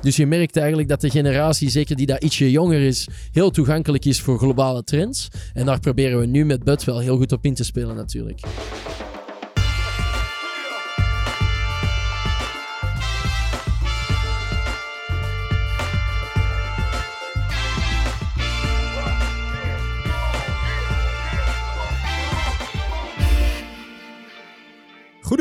[0.00, 4.04] Dus je merkt eigenlijk dat de generatie, zeker die daar ietsje jonger is, heel toegankelijk
[4.04, 5.28] is voor globale trends.
[5.54, 8.40] En daar proberen we nu met Bud wel heel goed op in te spelen natuurlijk.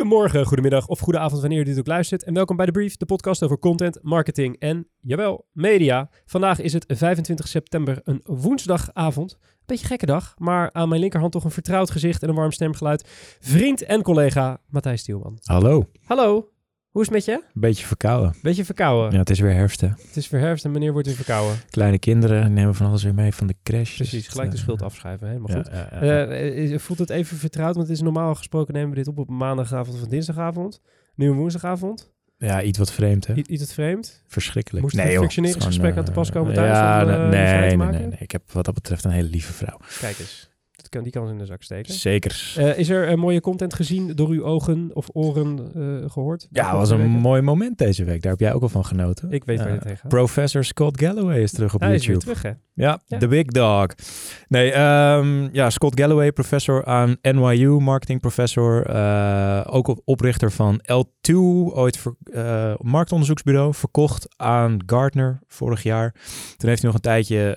[0.07, 2.23] Goedemorgen, goedemiddag of goede avond wanneer u dit ook luistert.
[2.23, 6.09] En welkom bij de Brief, de podcast over content, marketing en, jawel, media.
[6.25, 9.37] Vandaag is het 25 september, een woensdagavond.
[9.65, 13.07] Beetje gekke dag, maar aan mijn linkerhand toch een vertrouwd gezicht en een warm stemgeluid.
[13.39, 15.37] Vriend en collega Matthijs Stielman.
[15.41, 16.49] Hallo, Hallo,
[16.97, 17.59] hoe is het met je?
[17.59, 18.35] beetje verkouden.
[18.41, 19.11] Beetje verkouden.
[19.11, 19.87] Ja, het is weer herfst hè.
[19.87, 21.57] Het is weer herfst en wanneer wordt het verkouden?
[21.69, 23.95] Kleine kinderen nemen van alles weer mee van de crash.
[23.95, 25.67] Precies, dus gelijk de het, schuld eh, afschrijven, helemaal goed.
[25.71, 25.89] ja.
[25.89, 27.75] Eh, eh, voelt het even vertrouwd?
[27.75, 30.81] Want het is normaal gesproken nemen we dit op op maandagavond of dinsdagavond.
[31.15, 32.11] Nu een woensdagavond.
[32.37, 33.33] ja, iets wat vreemd hè.
[33.33, 34.23] I- iets het vreemd.
[34.27, 34.83] Verschrikkelijk.
[34.83, 37.77] Moest nee, een joh, is aan te pas komen eh, thuis Ja, om, eh, nee,
[37.77, 38.19] nee, nee.
[38.19, 39.79] Ik heb wat dat betreft een hele lieve vrouw.
[39.99, 40.49] Kijk eens.
[40.89, 41.93] Kan, die kan in de zak steken.
[41.93, 42.53] Zeker.
[42.57, 46.47] Eh, is er eh, mooie content gezien door uw ogen of oren eh, gehoord?
[46.51, 48.21] ja, was een mooi moment deze week.
[48.21, 49.31] Daar heb jij ook al van genoten.
[49.31, 50.07] Ik weet waar je tegen gaat.
[50.09, 52.35] Professor Scott Galloway is terug op Hij is weer YouTube.
[52.39, 52.59] terug, hè?
[52.83, 53.17] Ja, Ja.
[53.17, 53.85] The Big Dog.
[54.47, 58.85] Nee, ehm, ja, Scott Galloway, professor aan NYU, marketing professor.
[59.67, 61.33] ook op- oprichter van L2,
[61.73, 63.73] ooit eh, marktonderzoeksbureau.
[63.73, 66.11] Verkocht aan Gartner vorig jaar.
[66.57, 67.55] Toen heeft hij nog een tijdje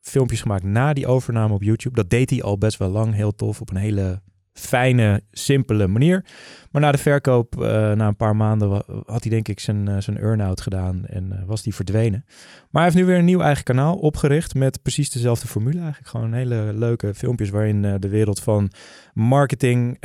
[0.00, 1.93] filmpjes gemaakt na die overname op YouTube.
[1.94, 4.20] Dat deed hij al best wel lang, heel tof, op een hele
[4.54, 6.24] fijne, simpele manier.
[6.70, 9.96] Maar na de verkoop, eh, na een paar maanden, had hij denk ik zijn, eh,
[9.98, 12.24] zijn earn-out gedaan en eh, was die verdwenen.
[12.70, 16.08] Maar hij heeft nu weer een nieuw eigen kanaal opgericht met precies dezelfde formule eigenlijk.
[16.08, 18.70] Gewoon hele leuke filmpjes waarin de wereld van
[19.12, 19.96] marketing,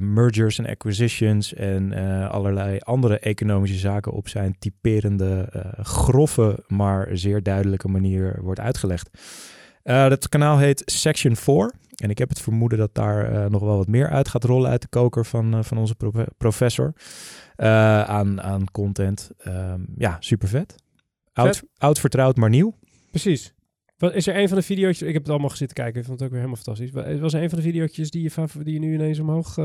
[0.00, 1.92] mergers en acquisitions en
[2.28, 5.48] allerlei andere economische zaken op zijn typerende,
[5.82, 9.10] grove, maar zeer duidelijke manier wordt uitgelegd.
[9.82, 11.72] Eh dat kanaal heet Section 4.
[11.96, 14.70] En ik heb het vermoeden dat daar eh, nog wel wat meer uit gaat rollen
[14.70, 16.92] uit de koker van, eh, van onze profe- professor.
[17.56, 19.30] aan, aan content.
[19.38, 20.74] Ehm, ja, super vet.
[21.32, 21.68] Oud, Vet.
[21.76, 22.78] oud vertrouwd, maar nieuw.
[23.10, 23.54] Precies.
[23.96, 25.02] Wat, is er een van de video's...
[25.02, 26.00] Ik heb het allemaal gezitten kijken.
[26.00, 26.90] Ik vond het ook weer helemaal fantastisch.
[26.90, 29.56] Wa- Was er een van de video's die je, die je nu ineens omhoog...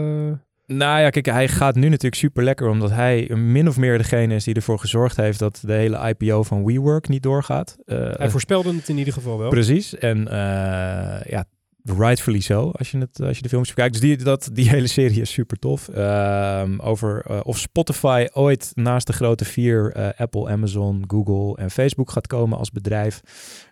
[0.73, 4.35] Nou ja, kijk, hij gaat nu natuurlijk super lekker, omdat hij min of meer degene
[4.35, 7.77] is die ervoor gezorgd heeft dat de hele IPO van WeWork niet doorgaat.
[7.85, 9.49] Eh, Hij voorspelde het in ieder geval wel.
[9.49, 9.97] Precies.
[9.97, 11.45] En eh, ja,
[11.89, 13.91] rightfully zo, als je, het, als je de films bekijkt.
[13.91, 15.87] Dus die, dat, die hele serie is super tof.
[15.89, 21.71] Ehm, over eh, of Spotify ooit naast de grote vier, eh, Apple, Amazon, Google en
[21.71, 23.21] Facebook gaat komen als bedrijf.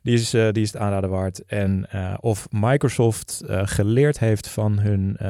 [0.02, 1.46] Die is, eh, die is het aanraden waard.
[1.46, 5.30] En eh, of Microsoft eh, geleerd heeft van hun, eh,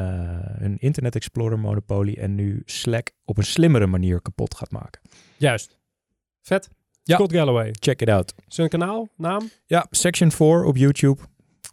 [0.59, 5.01] hun Internet Explorer monopolie en nu Slack op een slimmere manier kapot gaat maken.
[5.37, 5.77] Juist.
[6.41, 6.69] Vet.
[7.03, 7.15] Ja.
[7.15, 7.75] Scott Galloway.
[7.79, 8.33] Check it out.
[8.47, 9.49] Zijn kanaal, naam?
[9.65, 11.21] Ja, Section 4 op YouTube.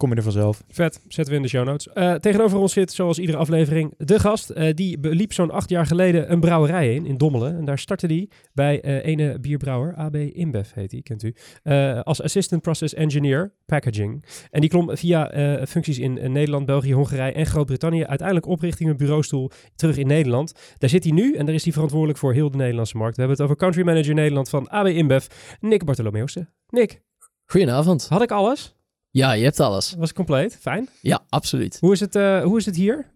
[0.03, 0.63] Kom je er vanzelf.
[0.67, 1.87] Vet, zetten we in de show notes.
[1.87, 4.49] Eh, tegenover ons zit, zoals iedere aflevering, de gast.
[4.49, 7.57] Eh, die beliep zo'n acht jaar geleden een brouwerij in, in Dommelen.
[7.57, 11.35] En daar startte hij bij eh, ene bierbrouwer, AB InBev heet hij, kent u.
[11.63, 14.25] eh, als Assistant Process Engineer Packaging.
[14.51, 18.05] En die klom via eh, functies in Nederland, België, Hongarije en Groot-Brittannië.
[18.05, 20.53] Uiteindelijk oprichting een bureaustoel terug in Nederland.
[20.77, 23.15] Daar zit hij nu en daar is hij verantwoordelijk voor heel de Nederlandse markt.
[23.15, 25.25] We hebben het over Country Manager Nederland van AB InBev,
[25.59, 26.49] Nick Bartolomeusen.
[26.69, 27.01] Nick,
[27.45, 28.07] Goedenavond.
[28.07, 28.75] had ik alles?
[29.13, 29.95] Ja, je hebt alles.
[29.97, 30.57] Was compleet?
[30.61, 30.89] Fijn.
[31.01, 31.77] Ja, absoluut.
[31.79, 33.11] Hoe is het, eh, hoe is het hier?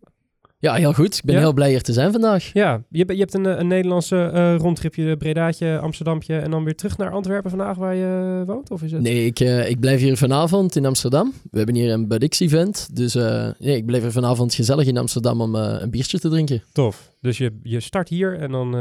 [0.59, 1.15] Ja, heel goed.
[1.15, 1.41] Ik ben Ja?
[1.41, 2.49] heel blij hier te zijn vandaag.
[2.53, 6.63] Ja, je, hebt- je hebt een, eh, een Nederlandse eh, rondtripje, Bredaatje, Amsterdampje en dan
[6.63, 8.71] weer terug naar Antwerpen vandaag waar je woont?
[8.71, 9.01] Of is het?
[9.01, 11.33] Nee, ik, ik blijf hier vanavond in Amsterdam.
[11.51, 12.95] We hebben hier een BudX-event.
[12.95, 16.63] Dus eh, nee, ik blijf er vanavond gezellig in Amsterdam om een biertje te drinken.
[16.73, 17.11] Tof.
[17.21, 18.71] Dus je, je start hier en dan,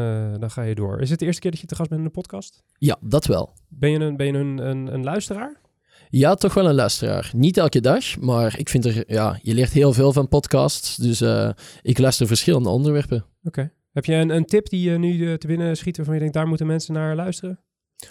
[0.40, 1.00] dan ga je door.
[1.00, 2.62] Is het de eerste keer dat je te gast bent in de podcast?
[2.78, 3.52] Ja, dat wel.
[3.68, 5.64] Ben je een, ben je een, een, een luisteraar?
[6.10, 7.30] Ja, toch wel een luisteraar.
[7.34, 10.96] Niet elke dag, maar ik vind er, ja, je leert heel veel van podcasts.
[10.96, 11.50] Dus eh,
[11.82, 13.24] ik luister verschillende onderwerpen.
[13.44, 13.70] Oké.
[13.92, 16.34] Heb je een, een tip die je nu eh, te binnen schiet waarvan je denkt,
[16.34, 17.60] daar moeten mensen naar luisteren?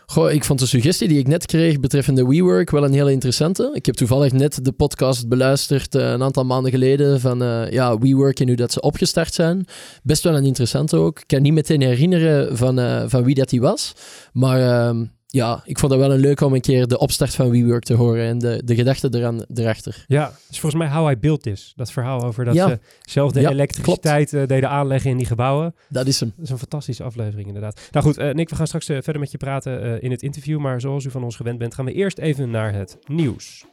[0.05, 3.69] Goh, ik vond de suggestie die ik net kreeg betreffende WeWork wel een hele interessante.
[3.73, 8.39] Ik heb toevallig net de podcast beluisterd eh, een aantal maanden geleden van ja, WeWork
[8.39, 9.65] en hoe dat ze opgestart zijn.
[10.03, 11.19] Best wel een interessante ook.
[11.19, 13.93] Ik kan niet meteen herinneren van, van wie dat die was.
[14.33, 15.05] Maar ehm,
[15.35, 17.93] ja, ik vond het wel een leuk om een keer de opstart van WeWork te
[17.93, 20.03] horen en de, de gedachten eraan, erachter.
[20.07, 21.73] Ja, dat is volgens mij How I Built This.
[21.75, 22.67] Dat verhaal over dat Ja.
[22.67, 25.75] ze zelf de Ja, elektriciteit eh, deden aanleggen in die gebouwen.
[25.89, 26.33] Dat is hem.
[26.35, 27.81] Dat is een fantastische aflevering inderdaad.
[27.91, 30.21] Nou goed, eh, Nick, we gaan straks eh, verder met je praten eh, in het
[30.21, 30.59] interview.
[30.59, 33.65] Maar zoals u van ons gewend bent, gaan we eerst even naar het nieuws.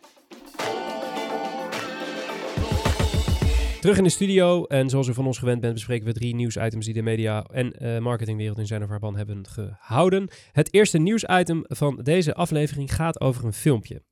[3.83, 6.85] Terug in de studio en zoals u van ons gewend bent bespreken we drie nieuwsitems
[6.85, 10.29] die de media en eh, marketingwereld in zijn of haar ban hebben gehouden.
[10.53, 14.03] Het eerste nieuwsitem van deze aflevering gaat over een filmpje.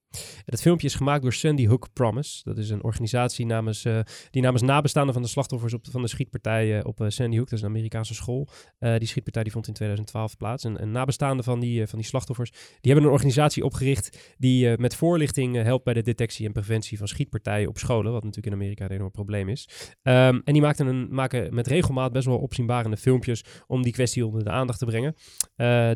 [0.44, 2.40] Het filmpje is gemaakt door Sandy Hook Promise.
[2.44, 6.08] Dat is een organisatie namens, uh, die namens nabestaanden van de slachtoffers op, van de
[6.08, 8.48] schietpartij uh, op uh, Sandy Hook, dat is een Amerikaanse school.
[8.78, 10.64] die schietpartij die vond in 2012 plaats.
[10.64, 14.94] En, en nabestaanden van die, van die slachtoffers, die hebben een organisatie opgericht die met
[14.94, 18.84] voorlichting helpt bij de detectie en preventie van schietpartijen op scholen, wat natuurlijk in Amerika
[18.84, 19.68] een enorm probleem is.
[20.02, 24.26] Um, en die maakten een, maken met regelmaat best wel opzienbarende filmpjes om die kwestie
[24.26, 25.14] onder de aandacht te brengen.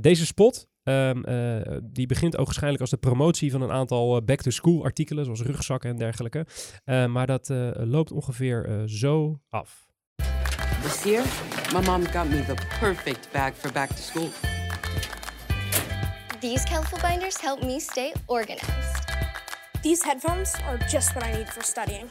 [0.02, 4.24] deze spot Um, uh, die begint ook waarschijnlijk als de promotie van een aantal uh,
[4.24, 6.46] back-to-school artikelen, zoals rugzakken en dergelijke.
[6.84, 9.86] Uh, maar dat loopt ongeveer zo af.
[10.82, 11.24] This year,
[11.72, 14.28] my mom got me the perfect bag for back to school.
[16.40, 19.04] These colorful binders help me stay organized.
[19.80, 22.10] These headphones are just what I need for studying.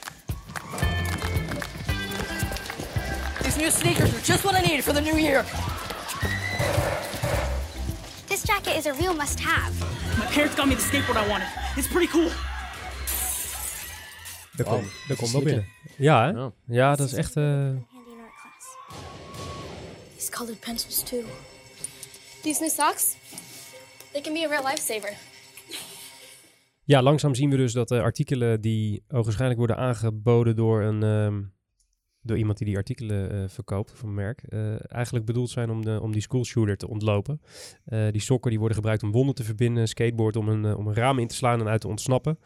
[3.43, 5.45] These new sneakers are just what I need for the new year.
[8.33, 9.79] This jacket is a real must-have.
[10.17, 11.47] My parents got me the skateboard I wanted.
[11.77, 12.29] It's pretty cool.
[14.55, 15.65] Daar wow, komt kom wel binnen.
[15.97, 16.31] Ja, hè?
[16.31, 17.35] Ja, ja dat is echt...
[17.35, 17.69] Uh...
[20.15, 21.23] These colored pencils too.
[22.41, 23.15] These new socks,
[24.11, 25.13] they can be a real lifesaver.
[26.83, 31.53] Ja, langzaam zien we dus dat de artikelen die waarschijnlijk worden aangeboden door een, um,
[32.23, 35.85] door iemand die die artikelen uh, verkoopt van een merk, uh, eigenlijk bedoeld zijn om,
[35.85, 37.41] de, om die schoolshooter te ontlopen.
[37.87, 40.93] Uh, die sokken die worden gebruikt om wonden te verbinden, skateboard om een, om een
[40.93, 42.37] raam in te slaan en uit te ontsnappen.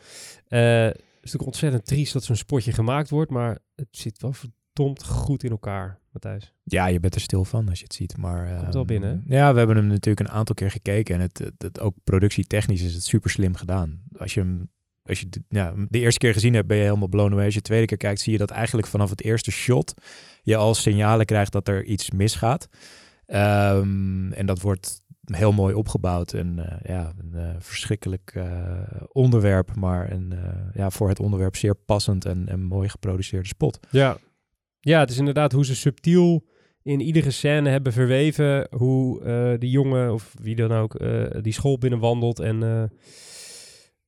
[0.48, 5.06] het is natuurlijk ontzettend triest dat zo'n spotje gemaakt wordt, maar het zit wel verdomd
[5.06, 6.54] goed in elkaar, Matthijs.
[6.64, 8.48] Ja, je bent er stil van als je het ziet, maar...
[8.48, 11.38] Komt wel ehm, binnen, Ja, we hebben hem natuurlijk een aantal keer gekeken en het,
[11.38, 14.02] het, het ook productietechnisch is het super slim gedaan.
[14.18, 14.70] Als je hem
[15.07, 15.42] als je de,
[15.89, 17.45] de eerste keer gezien hebt, ben je helemaal blown away.
[17.45, 19.94] Als je de tweede keer kijkt, zie je dat eigenlijk vanaf het eerste shot
[20.44, 22.68] je al signalen krijgt dat er iets misgaat.
[23.27, 26.33] Um, en dat wordt heel mooi opgebouwd.
[26.33, 28.81] En uh, ja, een uh, verschrikkelijk uh,
[29.12, 30.33] onderwerp, maar een,
[30.74, 33.80] ja, voor het onderwerp zeer passend en, en mooi geproduceerde spot.
[33.89, 34.18] Ja.
[34.80, 36.45] ja, het is inderdaad hoe ze subtiel
[36.83, 41.00] in iedere scène hebben verweven hoe die jongen of wie dan ook
[41.42, 42.89] die school binnenwandelt en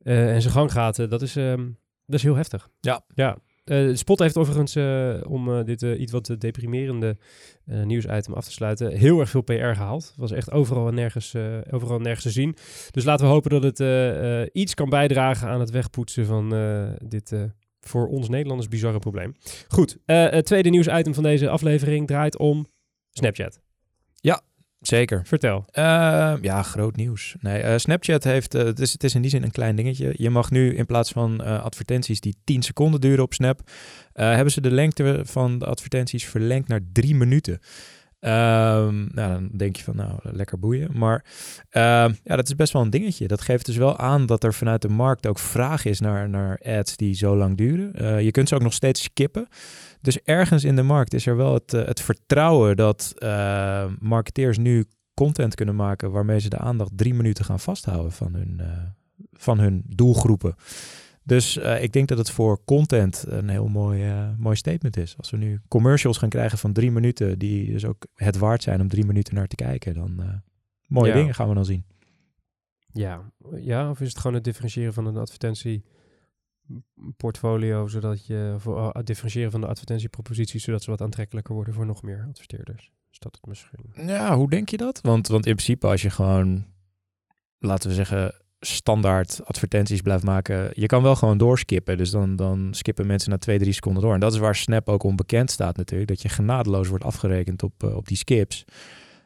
[0.03, 2.69] uh, en zijn gang gaat, dat, is, um, dat is heel heftig.
[2.79, 3.05] Ja.
[3.13, 3.37] ja.
[3.65, 4.75] Uh, Spot heeft overigens,
[5.25, 7.17] om dit iets wat deprimerende
[7.65, 10.07] nieuwsitem af te sluiten, heel erg veel PR gehaald.
[10.07, 11.35] Het was echt overal en nergens,
[11.71, 12.55] overal en nergens te zien.
[12.91, 16.49] Dus laten we hopen dat het iets kan bijdragen aan het wegpoetsen van
[17.07, 17.33] dit
[17.79, 19.35] voor ons Nederlanders bizarre probleem.
[19.67, 22.67] Goed, het tweede nieuwsitem van deze aflevering draait om
[23.11, 23.59] Snapchat.
[24.15, 24.41] Ja,
[24.81, 25.21] Zeker.
[25.25, 25.65] Vertel.
[25.73, 27.35] Uh, ja, groot nieuws.
[27.39, 30.13] Nee, uh, Snapchat heeft, uh, het, is, het is in die zin een klein dingetje.
[30.17, 33.61] Je mag nu in plaats van eh, advertenties die 10 seconden duren op Snap,
[34.13, 37.59] hebben ze de lengte van de advertenties verlengd naar 3 minuten.
[38.21, 40.97] Um, nou, dan denk je van, nou, lekker boeien.
[40.97, 41.25] Maar
[41.71, 41.81] uh,
[42.23, 43.27] ja, dat is best wel een dingetje.
[43.27, 46.59] Dat geeft dus wel aan dat er vanuit de markt ook vraag is naar, naar
[46.63, 47.91] ads die zo lang duren.
[48.01, 49.47] Uh, je kunt ze ook nog steeds skippen.
[50.01, 53.13] Dus ergens in de markt is er wel het, uh, het vertrouwen dat
[53.99, 58.61] marketeers nu content kunnen maken waarmee ze de aandacht drie minuten gaan vasthouden van hun,
[59.31, 60.55] van hun doelgroepen.
[61.23, 65.17] Dus uh, ik denk dat het voor content een heel mooi, uh, mooi statement is.
[65.17, 68.81] Als we nu commercials gaan krijgen van drie minuten, die dus ook het waard zijn
[68.81, 70.33] om drie minuten naar te kijken, dan uh,
[70.87, 71.15] mooie ja.
[71.15, 71.85] dingen gaan we dan zien.
[72.93, 73.31] Ja.
[73.55, 79.51] ja, of is het gewoon het differentiëren van een advertentieportfolio, zodat je voor het differentiëren
[79.51, 82.91] van de advertentieproposities, zodat ze wat aantrekkelijker worden voor nog meer adverteerders.
[83.11, 84.07] Is dat het misschien?
[84.07, 85.01] Ja, hoe denk je dat?
[85.01, 86.65] Want, want in principe als je gewoon,
[87.57, 90.71] laten we zeggen, standaard advertenties blijft maken.
[90.73, 91.97] Je kan wel gewoon doorskippen.
[91.97, 94.13] Dus dan, dan skippen mensen na twee, drie seconden door.
[94.13, 96.09] En dat is waar Snap ook onbekend staat natuurlijk.
[96.09, 98.65] Dat je genadeloos wordt afgerekend op, uh, op die skips.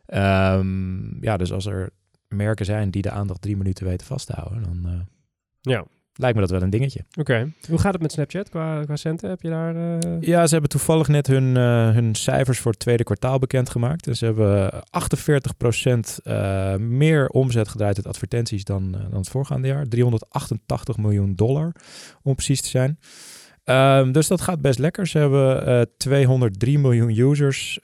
[0.08, 1.90] Um, ja, dus als er
[2.28, 4.82] merken zijn die de aandacht drie minuten weten vasthouden, dan...
[4.86, 5.00] Uh,
[5.62, 7.00] ja, lijkt me dat wel een dingetje.
[7.20, 7.52] Oké.
[7.70, 9.30] Hoe gaat het met Snapchat qua, qua centen?
[9.30, 9.76] Heb je daar...
[9.76, 9.98] Uh...
[10.20, 14.04] Ja, ze hebben toevallig net hun, uh, hun cijfers voor het tweede kwartaal bekendgemaakt.
[14.04, 19.88] Dus ze hebben 48% uh, meer omzet gedraaid uit advertenties dan, dan het voorgaande jaar.
[19.88, 21.72] 388 miljoen dollar,
[22.22, 23.00] om precies te zijn.
[23.66, 25.08] Um, dus dat gaat best lekker.
[25.08, 27.80] Ze hebben 203 miljoen users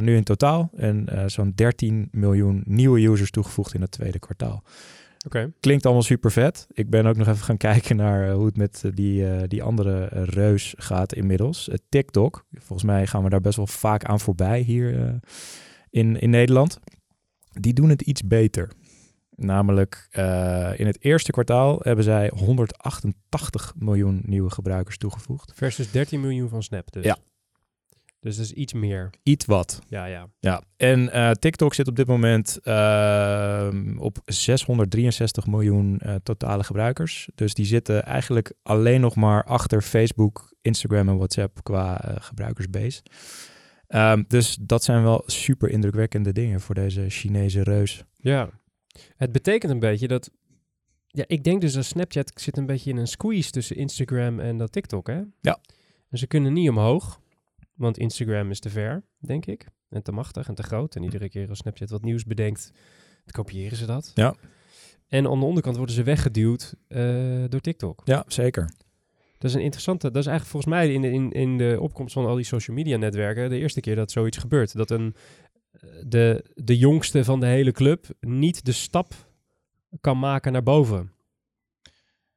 [0.00, 0.70] nu in totaal.
[0.76, 4.62] En zo'n 13 miljoen nieuwe users toegevoegd in het tweede kwartaal.
[5.26, 5.52] Okay.
[5.60, 6.66] Klinkt allemaal super vet.
[6.72, 9.42] Ik ben ook nog even gaan kijken naar uh, hoe het met uh, die, uh,
[9.46, 11.70] die andere reus gaat inmiddels.
[11.88, 12.44] TikTok.
[12.52, 15.20] Volgens mij gaan we daar best wel vaak aan voorbij hier
[15.90, 16.78] in, in Nederland.
[17.50, 18.70] Die doen het iets beter.
[19.36, 20.08] Namelijk
[20.76, 25.52] in het eerste kwartaal hebben zij 188 miljoen nieuwe gebruikers toegevoegd.
[25.54, 27.04] Versus 13 miljoen van Snap dus.
[27.04, 27.16] Ja,
[28.22, 29.10] Dus dat is iets meer.
[29.22, 29.82] Iets wat.
[29.86, 30.28] Ja, ja.
[30.38, 37.28] Ja, en eh, TikTok zit op dit moment ehm, op 663 miljoen eh, totale gebruikers.
[37.34, 43.02] Dus die zitten eigenlijk alleen nog maar achter Facebook, Instagram en WhatsApp qua eh, gebruikersbase.
[43.86, 48.04] Ehm, dus dat zijn wel super indrukwekkende dingen voor deze Chinese reus.
[48.16, 48.50] Ja.
[49.16, 50.30] Het betekent een beetje dat...
[51.06, 54.58] Ja, ik denk dus dat Snapchat zit een beetje in een squeeze tussen Instagram en
[54.58, 55.20] dat TikTok, hè?
[55.40, 55.58] Ja.
[56.08, 57.20] En ze kunnen niet omhoog,
[57.74, 59.66] want Instagram is te ver, denk ik.
[59.88, 60.96] En te machtig en te groot.
[60.96, 62.72] En iedere keer als Snapchat wat nieuws bedenkt,
[63.24, 64.10] dan kopiëren ze dat.
[64.14, 64.34] Ja.
[65.08, 68.02] En aan de onderkant worden ze weggeduwd eh, door TikTok.
[68.04, 68.74] Ja, zeker.
[69.38, 70.10] Dat is een interessante.
[70.10, 72.76] Dat is eigenlijk volgens mij in de, in, in de opkomst van al die social
[72.76, 74.76] media netwerken de eerste keer dat zoiets gebeurt.
[74.76, 75.14] Dat een,
[76.06, 79.14] de, de jongste van de hele club niet de stap
[80.00, 81.12] kan maken naar boven.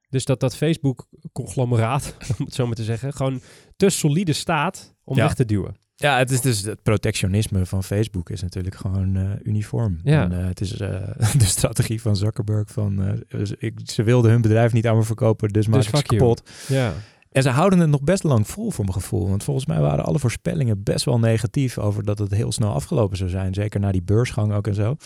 [0.08, 3.40] Dus dat dat Facebook-conglomeraat, om het zo maar te zeggen, gewoon
[3.76, 5.22] te solide staat om Ja.
[5.22, 5.76] weg te duwen.
[5.94, 9.98] Ja, het is dus het protectionisme van Facebook is natuurlijk gewoon eh, uniform.
[10.02, 10.22] Ja.
[10.22, 10.88] En, eh, het is eh,
[11.38, 13.20] de strategie van Zuckerberg van
[13.58, 16.18] ik, ze wilden hun bedrijf niet aan me verkopen, dus maak Dus ik ze you.
[16.18, 16.50] kapot.
[16.68, 16.92] Ja.
[17.30, 19.28] En ze houden het nog best lang vol voor mijn gevoel.
[19.28, 23.16] Want volgens mij waren alle voorspellingen best wel negatief over dat het heel snel afgelopen
[23.16, 23.54] zou zijn.
[23.54, 24.96] Zeker na die beursgang ook en zo.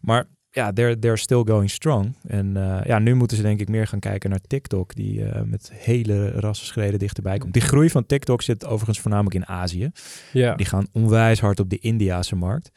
[0.00, 2.16] Maar ja, they're, they're still going strong.
[2.26, 5.42] En eh, ja, nu moeten ze denk ik meer gaan kijken naar TikTok, die eh,
[5.42, 7.52] met hele rassenschreden dichterbij komt.
[7.52, 9.90] Die groei van TikTok zit overigens voornamelijk in Azië.
[10.32, 10.54] ja.
[10.54, 12.70] Die gaan onwijs hard op de Indiase markt.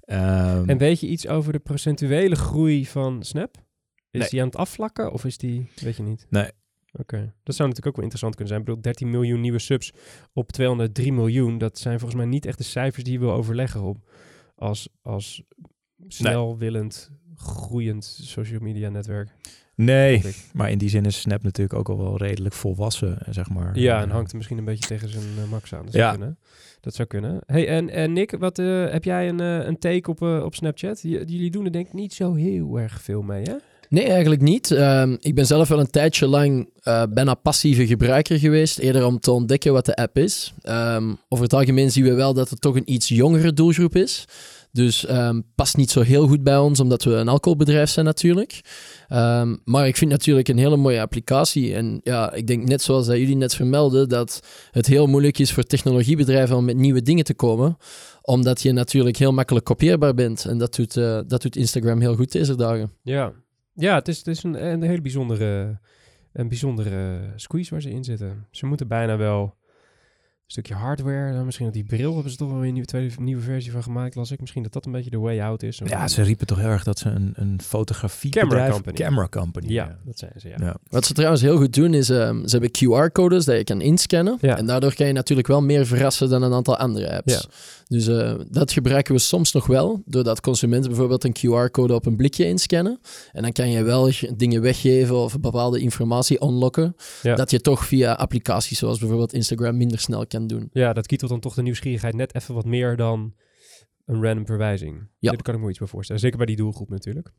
[0.00, 3.56] Ehm, En weet je iets over de procentuele groei van Snap?
[4.10, 4.28] Is Nee.
[4.28, 6.26] die aan het afvlakken of is die, weet je niet?
[6.30, 6.50] Nee.
[6.98, 8.60] Oké, dat zou natuurlijk ook wel interessant kunnen zijn.
[8.60, 9.92] Ik bedoel, 13 miljoen nieuwe subs
[10.32, 11.58] op 203 miljoen.
[11.58, 13.96] Dat zijn volgens mij niet echt de cijfers die je wil overleggen op
[14.54, 15.42] als, als
[16.08, 19.28] snel willend, groeiend social media netwerk.
[19.74, 23.78] nee, maar in die zin is Snap natuurlijk ook al wel redelijk volwassen, zeg maar.
[23.78, 25.84] Ja, en Eh, hangt er misschien een beetje tegen zijn eh, max aan.
[25.84, 25.98] Dat Ja.
[26.00, 26.38] zou kunnen.
[26.80, 27.40] Dat zou kunnen.
[27.46, 31.02] Hey, en, en Nick, wat, eh, heb jij een, een take op, op Snapchat?
[31.02, 33.54] J- jullie doen er denk ik niet zo heel erg veel mee, hè?
[33.88, 34.70] Nee, eigenlijk niet.
[34.70, 38.78] Ehm, ik ben zelf wel een tijdje lang eh, bijna passieve gebruiker geweest.
[38.78, 40.54] Eerder om te ontdekken wat de app is.
[40.62, 44.24] Ehm, over het algemeen zien we wel dat het toch een iets jongere doelgroep is.
[44.72, 48.60] Dus ehm, past niet zo heel goed bij ons, omdat we een alcoholbedrijf zijn natuurlijk.
[49.08, 51.74] Ehm, maar ik vind natuurlijk een hele mooie applicatie.
[51.74, 55.52] En ja, ik denk net zoals dat jullie net vermelden, dat het heel moeilijk is
[55.52, 57.76] voor technologiebedrijven om met nieuwe dingen te komen.
[58.22, 60.44] Omdat je natuurlijk heel makkelijk kopieerbaar bent.
[60.44, 62.92] En dat doet, eh, dat doet Instagram heel goed deze dagen.
[63.02, 63.32] Ja,
[63.74, 65.80] ja het is, het is een, een hele bijzondere,
[66.32, 68.46] een bijzondere squeeze waar ze in zitten.
[68.50, 69.54] Ze moeten bijna wel
[70.52, 73.14] stukje hardware, dan misschien dat die bril hebben ze toch wel weer een nieuwe, tweede,
[73.18, 74.40] nieuwe versie van gemaakt, las ik.
[74.40, 75.80] Misschien dat dat een beetje de way out is.
[75.84, 78.50] Ja, ze riepen toch heel erg dat ze een, een fotografiebedrijf...
[78.52, 78.96] Camera company.
[78.96, 79.72] Camera company.
[79.72, 80.56] Ja, dat zijn ze, ja.
[80.58, 80.76] Ja.
[80.88, 84.38] Wat ze trouwens heel goed doen is, ehm, ze hebben QR-codes dat je kan inscannen.
[84.40, 84.56] Ja.
[84.56, 87.48] En daardoor kan je natuurlijk wel meer verrassen dan een aantal andere apps.
[87.92, 92.16] Dus eh, dat gebruiken we soms nog wel, doordat consumenten bijvoorbeeld een QR-code op een
[92.16, 93.00] blikje inscannen.
[93.32, 97.34] En dan kan je wel ge- dingen weggeven of bepaalde informatie unlocken, Ja.
[97.34, 100.68] dat je toch via applicaties zoals bijvoorbeeld Instagram minder snel kan doen.
[100.72, 103.34] Ja, dat kietelt dan toch de nieuwsgierigheid net even wat meer dan
[104.06, 105.08] een random verwijzing.
[105.18, 105.30] Ja.
[105.30, 106.20] Daar kan ik me iets bij voorstellen.
[106.20, 107.32] Zeker bij die doelgroep natuurlijk.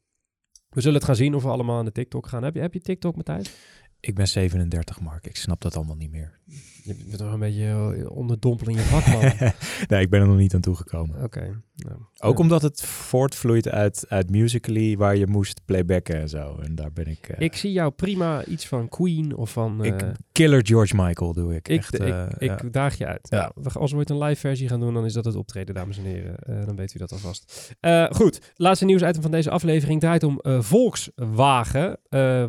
[0.69, 2.43] We zullen het gaan zien of we allemaal aan de TikTok gaan.
[2.43, 3.51] Heb je, heb je TikTok, Matthijs?
[4.00, 5.25] Ik ben 37, Mark.
[5.27, 6.39] Ik snap dat allemaal niet meer.
[6.83, 7.65] Je bent toch een beetje
[7.97, 9.21] eh, onderdompel in je vak, man.
[9.89, 11.23] nee, ik ben er nog niet aan toegekomen.
[11.23, 11.61] Oké.
[11.75, 11.95] nou.
[12.19, 12.43] Ook Ja.
[12.43, 16.57] omdat het voortvloeit uit, uit Musical.ly, waar je moest playbacken en zo.
[16.61, 17.27] En daar ben ik...
[17.27, 19.83] eh, Ik zie jou prima iets van Queen of van...
[19.83, 21.67] ik eh, Killer George Michael doe ik.
[21.67, 22.69] ik, echt, ik, ik ja.
[22.71, 23.27] daag je uit.
[23.29, 23.51] Ja.
[23.55, 25.97] Nou, als we ooit een live versie gaan doen, dan is dat het optreden, dames
[25.97, 26.65] en heren.
[26.65, 27.75] Dan weet u dat alvast.
[28.09, 31.99] Goed, laatste nieuwsitem van deze aflevering draait om Volkswagen.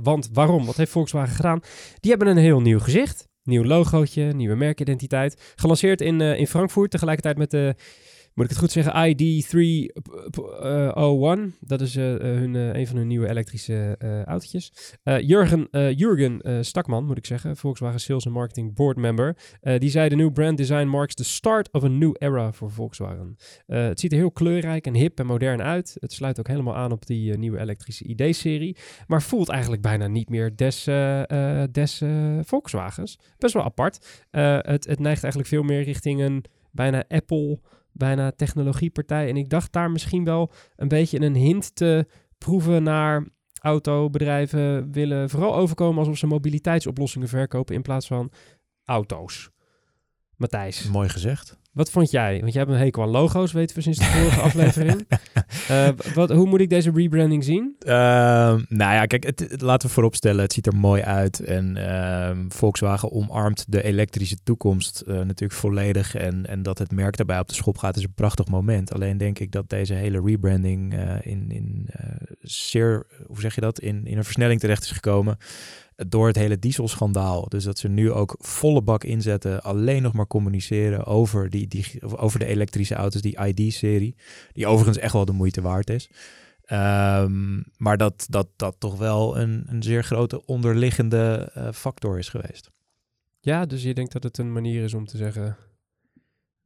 [0.02, 0.66] Want waarom?
[0.66, 1.60] Wat heeft Volkswagen gedaan?
[2.00, 3.28] Die hebben een heel nieuw gezicht.
[3.44, 5.52] Nieuw logootje, nieuwe merkidentiteit.
[5.54, 7.74] Gelanceerd in, eh, in Frankfurt tegelijkertijd met de,
[8.34, 8.96] moet ik het goed zeggen, ID301.
[11.60, 14.72] Dat is eh, eh, hun, eh, een van hun nieuwe elektrische eh autootjes.
[15.20, 19.36] Jurgen, Jurgen Stakman, moet ik zeggen, Volkswagen Sales and Marketing Board Member.
[19.78, 23.36] die zei de nieuwe brand design marks the start of a new era voor Volkswagen.
[23.66, 25.96] Het ziet er heel kleurrijk en hip en modern uit.
[26.00, 28.76] Het sluit ook helemaal aan op die nieuwe elektrische ID-serie.
[29.06, 30.84] Maar voelt eigenlijk bijna niet meer des,
[31.72, 32.02] des
[32.40, 33.18] Volkswagens.
[33.38, 34.26] Best wel apart.
[34.30, 37.58] Het, het neigt eigenlijk veel meer richting een bijna Apple,
[37.94, 39.28] bijna technologiepartij.
[39.28, 42.06] En ik dacht daar misschien wel een beetje een hint te
[42.38, 43.26] proeven naar
[43.60, 48.32] autobedrijven willen vooral overkomen alsof ze mobiliteitsoplossingen verkopen in plaats van
[48.84, 49.50] auto's.
[50.36, 51.58] Matthijs, Mooi gezegd.
[51.74, 52.40] Wat vond jij?
[52.40, 55.06] Want jij hebt een hekel aan logo's, weten we sinds de vorige aflevering.
[55.68, 57.74] Eh, wat, hoe moet ik deze rebranding zien?
[57.78, 61.40] Ehm, nou ja, kijk, het, het- laten we vooropstellen, het ziet er mooi uit.
[61.40, 66.14] En ehm, Volkswagen omarmt de elektrische toekomst eh, natuurlijk volledig.
[66.14, 68.92] En, en dat het merk daarbij op de schop gaat, is een prachtig moment.
[68.92, 71.88] Alleen denk ik dat deze hele rebranding eh, in, in
[72.40, 75.36] zeer, hoe zeg je dat, in, in een versnelling terecht is gekomen.
[75.96, 77.48] Door het hele dieselschandaal.
[77.48, 79.62] Dus dat ze nu ook volle bak inzetten.
[79.62, 84.16] Alleen nog maar communiceren over, die, die, over de elektrische auto's, die ID-serie.
[84.52, 86.10] Die overigens echt wel de moeite waard is.
[86.64, 92.28] Ehm, maar dat, dat dat toch wel een, een zeer grote onderliggende eh, factor is
[92.28, 92.70] geweest.
[93.40, 95.56] Ja, dus je denkt dat het een manier is om te zeggen,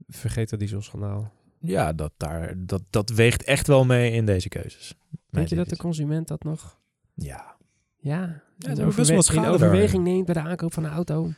[0.07, 1.33] vergeet dat dieselschanaal.
[1.61, 4.95] Ja, dat, daar, dat, dat weegt echt wel mee in deze keuzes.
[5.31, 6.79] Denk je dat de consument dat nog...
[7.15, 7.57] Ja.
[7.99, 11.31] Ja, in, wordt best wel in overweging neemt bij de aankoop van een auto?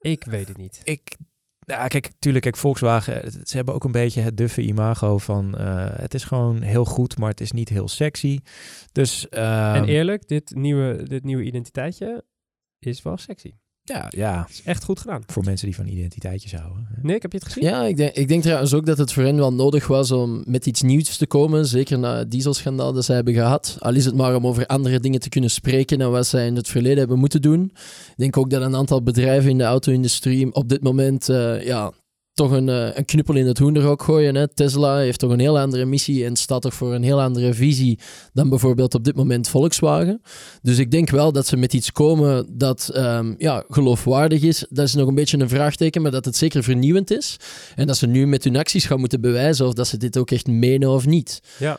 [0.00, 0.80] Ik weet het niet.
[0.84, 1.16] Ik,
[1.66, 5.56] ja, kijk, tuurlijk, kijk, Volkswagen, het- ze hebben ook een beetje het duffe imago van,
[5.58, 8.38] eh, het is gewoon heel goed, maar het is niet heel sexy.
[8.92, 12.24] Dus, ehm, en eerlijk, dit nieuwe, dit nieuwe identiteitje
[12.78, 13.52] is wel sexy.
[13.84, 15.22] Ja, ja, Het is echt goed gedaan.
[15.26, 16.88] voor mensen die van identiteitjes houden.
[17.02, 17.64] Nick, heb je het gezien?
[17.64, 20.42] Ja, ik denk, ik denk trouwens ook dat het voor hen wel nodig was om
[20.46, 21.66] met iets nieuws te komen.
[21.66, 23.76] Zeker na het dieselschandaal dat ze hebben gehad.
[23.78, 26.56] Al is het maar om over andere dingen te kunnen spreken dan wat zij in
[26.56, 27.64] het verleden hebben moeten doen.
[27.64, 31.92] Ik denk ook dat een aantal bedrijven in de auto-industrie op dit moment eh, ja,
[32.34, 34.34] toch een, eh, een knuppel in het hoenderhok gooien.
[34.34, 34.48] Hè.
[34.48, 37.98] Tesla heeft toch een heel andere missie en staat toch voor een heel andere visie
[38.32, 40.22] dan bijvoorbeeld op dit moment Volkswagen.
[40.62, 44.66] Dus ik denk wel dat ze met iets komen dat ehm, ja, geloofwaardig is.
[44.68, 47.36] Dat is nog een beetje een vraagteken, maar dat het zeker vernieuwend is.
[47.76, 50.30] En dat ze nu met hun acties gaan moeten bewijzen of dat ze dit ook
[50.30, 51.40] echt menen of niet.
[51.58, 51.78] Ja.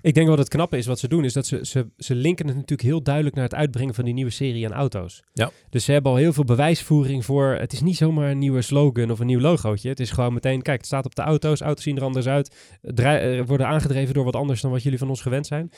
[0.00, 2.14] Ik denk wel dat het knappe is wat ze doen, is dat ze, ze, ze
[2.14, 5.22] linken het natuurlijk heel duidelijk naar het uitbrengen van die nieuwe serie aan auto's.
[5.32, 5.50] Ja.
[5.70, 9.10] Dus ze hebben al heel veel bewijsvoering voor, het is niet zomaar een nieuwe slogan
[9.10, 9.88] of een nieuw logootje.
[9.88, 12.78] Het is gewoon meteen, kijk, het staat op de auto's, auto's zien er anders uit,
[12.80, 15.70] eh, worden aangedreven door wat anders dan wat jullie van ons gewend zijn.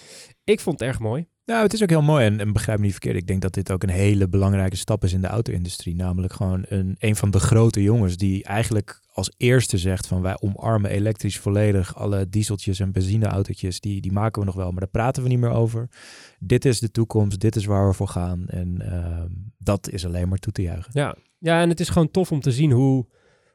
[0.44, 1.26] Ik vond het erg mooi.
[1.46, 3.16] Nou, het is ook heel mooi en, begrijp me niet verkeerd.
[3.16, 5.94] Ik denk dat dit ook een hele belangrijke stap is in de auto-industrie.
[5.94, 10.36] Namelijk gewoon een, een van de grote jongens die eigenlijk als eerste zegt van wij
[10.40, 11.96] omarmen elektrisch volledig.
[11.96, 15.38] Alle dieseltjes en benzineautootjes, die, die maken we nog wel, maar daar praten we niet
[15.38, 15.88] meer over.
[16.38, 18.46] Dit is de toekomst, dit is waar we voor gaan.
[18.46, 20.90] En ehm, dat is alleen maar toe te juichen.
[20.94, 21.16] Ja.
[21.38, 23.06] ja, en het is gewoon tof om te zien hoe,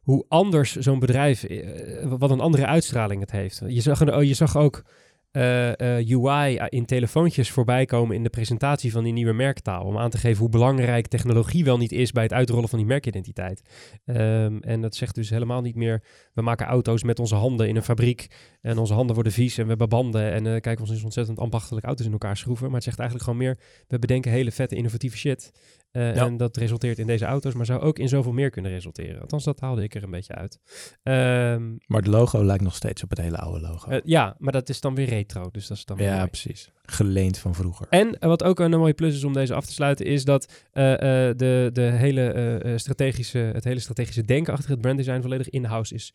[0.01, 3.61] hoe anders zo'n bedrijf, eh, wat een andere uitstraling het heeft.
[3.67, 4.83] Je zag, oh, je zag ook
[5.31, 9.83] UI in telefoontjes voorbij komen in de presentatie van die nieuwe merktaal.
[9.85, 12.87] Om aan te geven hoe belangrijk technologie wel niet is bij het uitrollen van die
[12.87, 13.61] merkidentiteit.
[14.05, 17.75] Ehm, en dat zegt dus helemaal niet meer, we maken auto's met onze handen in
[17.75, 18.27] een fabriek.
[18.61, 20.31] En onze handen worden vies en we hebben banden.
[20.31, 22.65] En eh kijken ons eens ontzettend ambachtelijk auto's in elkaar schroeven.
[22.65, 25.51] Maar het zegt eigenlijk gewoon meer, we bedenken hele vette innovatieve shit.
[25.91, 26.25] Eh, Ja.
[26.25, 29.21] En dat resulteert in deze auto's, maar zou ook in zoveel meer kunnen resulteren.
[29.21, 30.60] Althans, dat haalde ik er een beetje uit.
[31.04, 33.89] Ehm, Maar het logo lijkt nog steeds op het hele oude logo.
[33.91, 36.28] eh, ja, maar dat is dan weer retro, dus dat is dan weer ja, mooi.
[36.28, 36.71] precies.
[36.84, 37.88] Geleend van vroeger.
[37.89, 40.65] En eh, wat ook een mooie plus is om deze af te sluiten, is dat
[40.71, 46.13] de, de hele, strategische, het hele strategische denken achter het branddesign volledig in-house is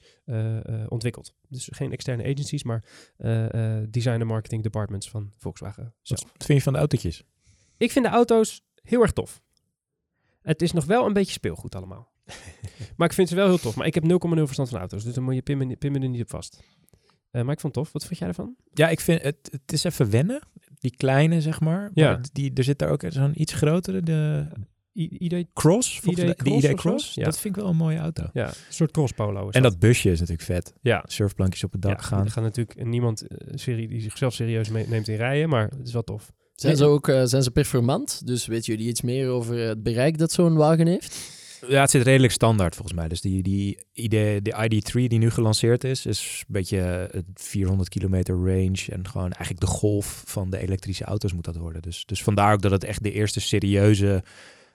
[0.89, 1.35] ontwikkeld.
[1.49, 2.85] Dus geen externe agencies, maar
[3.91, 6.23] design en marketing departments van Volkswagen zelf.
[6.23, 7.23] Wat vind je van de autootjes?
[7.77, 9.43] Ik vind de auto's heel erg tof.
[10.45, 12.13] Het is nog wel een beetje speelgoed allemaal.
[12.97, 13.77] maar ik vind ze wel heel tof.
[13.77, 16.23] Maar ik heb 0,0 verstand van auto's, dus dan moet je pin me, er niet
[16.23, 16.63] op vast.
[17.31, 17.93] Eh, maar ik vond het tof.
[17.93, 18.57] Wat vond jij ervan?
[18.73, 20.41] Ja, ik vind het, het is even wennen.
[20.79, 21.91] Die kleine, zeg maar.
[21.95, 22.11] Ja.
[22.11, 24.47] Maar die, er zit daar ook zo'n iets grotere, de
[24.95, 25.49] I- idee?
[25.53, 26.01] Cross.
[26.01, 27.15] volgens ID Cross ID.
[27.15, 27.25] Ja.
[27.25, 28.31] Dat vind ik wel een mooie auto.
[28.33, 29.51] Ja, een soort cross polo.
[29.51, 30.73] En dat busje is natuurlijk vet.
[30.81, 31.05] Ja.
[31.07, 32.25] Surfplankjes op het dak ja, gaan.
[32.25, 35.93] Er gaat natuurlijk niemand eh, serie die zichzelf serieus neemt in rijden, maar het is
[35.93, 36.33] wel tof.
[36.55, 38.27] Zijn ze ook eh, zijn ze performant?
[38.27, 41.33] Dus weten jullie iets meer over het bereik dat zo'n wagen heeft?
[41.69, 43.09] Ja, het zit redelijk standaard volgens mij.
[43.09, 44.11] Dus die, die ID,
[44.45, 48.85] de ID3 die nu gelanceerd is, is een beetje het 400 kilometer range.
[48.89, 51.83] En gewoon eigenlijk de golf van de elektrische auto's moet dat worden.
[51.83, 54.23] Dus, dus vandaar ook dat het echt de eerste serieuze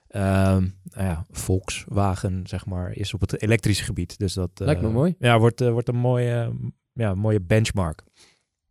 [0.08, 4.18] ehm, nou ja, Volkswagen, zeg maar, is op het elektrische gebied.
[4.18, 5.14] Dus dat eh, Lijkt me mooi.
[5.18, 6.52] Ja, wordt, eh, wordt een mooie,
[6.92, 8.02] ja, mooie benchmark.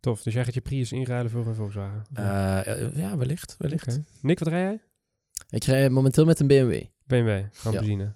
[0.00, 0.22] Tof.
[0.22, 2.02] Dus jij gaat je Prius inruilen voor een Volkswagen.
[2.12, 3.54] Eh, ja, wellicht.
[3.58, 4.00] wellicht.
[4.22, 4.80] Nick, wat rij jij?
[5.50, 6.82] Ik rij momenteel met een BMW.
[7.06, 7.78] BMW, gewoon Ja.
[7.80, 8.14] benzine.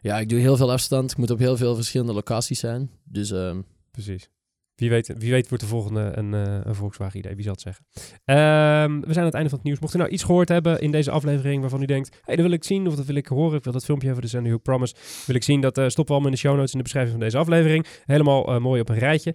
[0.00, 1.10] Ja, ik doe heel veel afstand.
[1.10, 2.90] Ik moet op heel veel verschillende locaties zijn.
[3.04, 4.30] Dus ehm, Precies.
[4.76, 7.60] Wie weet, wie weet wordt de volgende een, eh, een Volkswagen idee, wie zal het
[7.60, 7.86] zeggen.
[8.24, 9.80] Ehm, we zijn aan het einde van het nieuws.
[9.80, 12.54] Mocht u nou iets gehoord hebben in deze aflevering waarvan u denkt, hey, dat wil
[12.54, 14.62] ik zien of dat wil ik horen, ik wil dat filmpje even de Sandy Hook
[14.62, 14.94] Promise,
[15.26, 17.16] wil ik zien, dat eh, stoppen we allemaal in de show notes in de beschrijving
[17.16, 17.86] van deze aflevering.
[18.04, 19.34] Helemaal eh, mooi op een rijtje.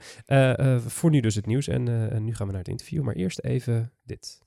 [0.88, 3.39] Voor nu dus het nieuws en en nu gaan we naar het interview, maar eerst
[3.39, 4.46] even dit.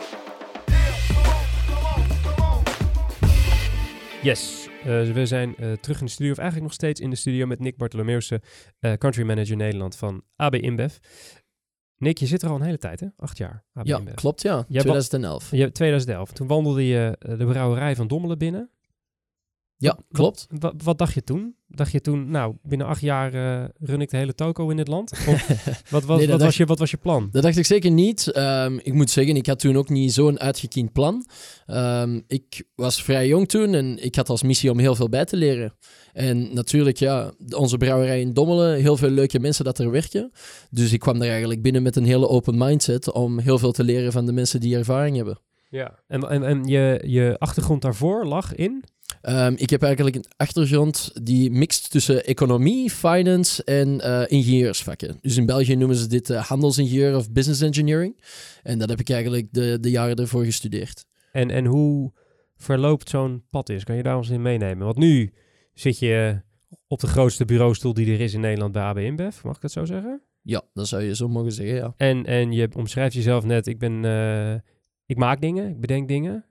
[4.23, 7.15] Yes, uh, we zijn uh, terug in de studio, of eigenlijk nog steeds in de
[7.15, 8.41] studio met Nick Bartolomeuwse,
[8.79, 10.95] uh, country manager Nederland van AB InBev.
[11.97, 13.07] Nick, je zit er al een hele tijd, hè?
[13.17, 13.65] Acht jaar.
[13.73, 14.13] AB ja, InBev.
[14.13, 14.65] klopt, ja.
[14.69, 15.51] 2011.
[15.51, 16.31] Je, 2011.
[16.31, 18.69] Toen wandelde je de brouwerij van Dommelen binnen.
[19.81, 20.47] Ja, klopt.
[20.59, 21.55] Wat, wat, dacht je toen?
[21.67, 24.87] Dacht je toen, nou, binnen acht jaar uh, run ik de hele toko in dit
[24.87, 25.11] land?
[25.27, 25.47] Of,
[25.89, 27.29] wat, was, wat, was je, wat was je plan?
[27.31, 28.37] Dat dacht ik zeker niet.
[28.37, 31.25] Um, ik moet zeggen, ik had toen ook niet zo'n uitgekiend plan.
[31.67, 35.25] Um, ik was vrij jong toen en ik had als missie om heel veel bij
[35.25, 35.73] te leren.
[36.13, 40.31] En natuurlijk, ja, onze brouwerij in Dommelen, heel veel leuke mensen dat er werken.
[40.69, 43.83] Dus ik kwam daar eigenlijk binnen met een hele open mindset om heel veel te
[43.83, 45.39] leren van de mensen die ervaring hebben.
[45.69, 48.83] Ja, en, en, en je, je achtergrond daarvoor lag in?
[49.29, 55.17] Um, ik heb eigenlijk een achtergrond die mixt tussen economie, finance en uh, ingenieursvakken.
[55.21, 58.23] Dus in België noemen ze dit uh, handelsingenieur of business engineering.
[58.63, 61.05] En dat heb ik eigenlijk de, de jaren ervoor gestudeerd.
[61.31, 62.11] En, en hoe
[62.55, 63.83] verloopt zo'n pad is?
[63.83, 64.85] Kan je daar ons in meenemen?
[64.85, 65.33] Want nu
[65.73, 66.41] zit je
[66.87, 69.43] op de grootste bureaustoel die er is in Nederland bij AB InBev.
[69.43, 70.21] Mag ik dat zo zeggen?
[70.41, 71.93] Ja, dat zou je zo mogen zeggen, ja.
[71.97, 74.03] En, en je omschrijft jezelf net, ik ben...
[74.03, 74.53] Uh,
[75.05, 76.45] ik maak dingen, ik bedenk dingen.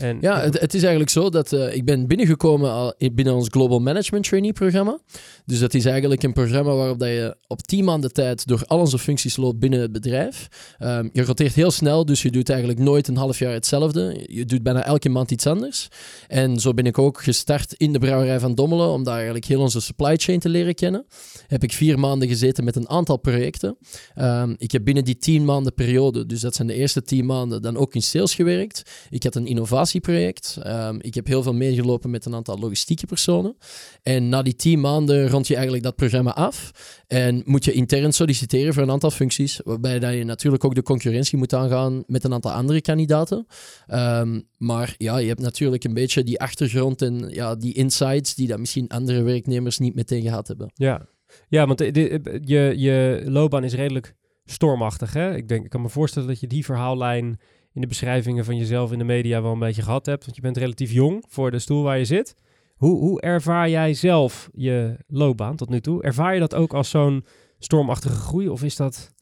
[0.00, 3.48] En, ja, het, het, is eigenlijk zo dat uh, ik ben binnengekomen al binnen ons
[3.50, 4.98] Global Management Trainee programma.
[5.46, 8.78] Dus dat is eigenlijk een programma waarop dat je op tien maanden tijd door al
[8.78, 10.48] onze functies loopt binnen het bedrijf.
[10.80, 14.24] Um, je roteert heel snel, dus je doet eigenlijk nooit een half jaar hetzelfde.
[14.26, 15.88] Je doet bijna elke maand iets anders.
[16.28, 19.60] En zo ben ik ook gestart in de brouwerij van Dommelen, om daar eigenlijk heel
[19.60, 21.06] onze supply chain te leren kennen.
[21.46, 23.76] Heb ik vier maanden gezeten met een aantal projecten.
[24.18, 27.62] Um, ik heb binnen die tien maanden periode, dus dat zijn de eerste tien maanden,
[27.62, 28.82] dan ook in sales gewerkt.
[29.10, 30.58] Ik had een innovatie project.
[30.66, 33.56] Um, ik heb heel veel meegelopen met een aantal logistieke personen.
[34.02, 36.70] En na die tien maanden rond je eigenlijk dat programma af.
[37.06, 39.60] En moet je intern solliciteren voor een aantal functies.
[39.64, 43.46] Waarbij dat je natuurlijk ook de concurrentie moet aangaan met een aantal andere kandidaten.
[43.88, 48.48] Um, maar ja, je hebt natuurlijk een beetje die achtergrond en ja, die insights die
[48.48, 50.70] dat misschien andere werknemers niet meteen gehad hebben.
[50.74, 51.06] Ja,
[51.48, 55.12] ja want je, je loopbaan is redelijk stormachtig.
[55.12, 55.36] Hè?
[55.36, 57.40] Ik, denk, ik kan me voorstellen dat je die verhaallijn
[57.72, 60.24] in de beschrijvingen van jezelf in de media wel een beetje gehad hebt.
[60.24, 62.34] Want je bent relatief jong voor de stoel waar je zit.
[62.76, 66.02] Hoe, hoe ervaar jij zelf je loopbaan tot nu toe?
[66.02, 67.24] Ervaar je dat ook als zo'n
[67.58, 69.12] stormachtige groei of is dat...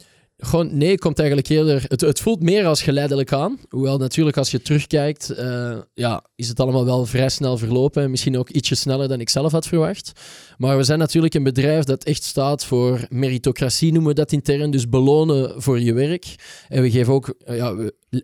[0.40, 1.84] Gewoon, nee, komt eigenlijk eerder.
[1.88, 3.58] Het, het voelt meer als geleidelijk aan.
[3.68, 8.11] Hoewel natuurlijk, als je terugkijkt, uh, ja, is het allemaal wel vrij snel verlopen.
[8.11, 10.12] Misschien ook ietsje sneller dan ik zelf had verwacht.
[10.58, 14.70] Maar we zijn natuurlijk een bedrijf dat echt staat voor meritocratie, noemen we dat intern.
[14.70, 16.34] Dus belonen voor je werk.
[16.68, 17.74] En we geven ook uh, ja,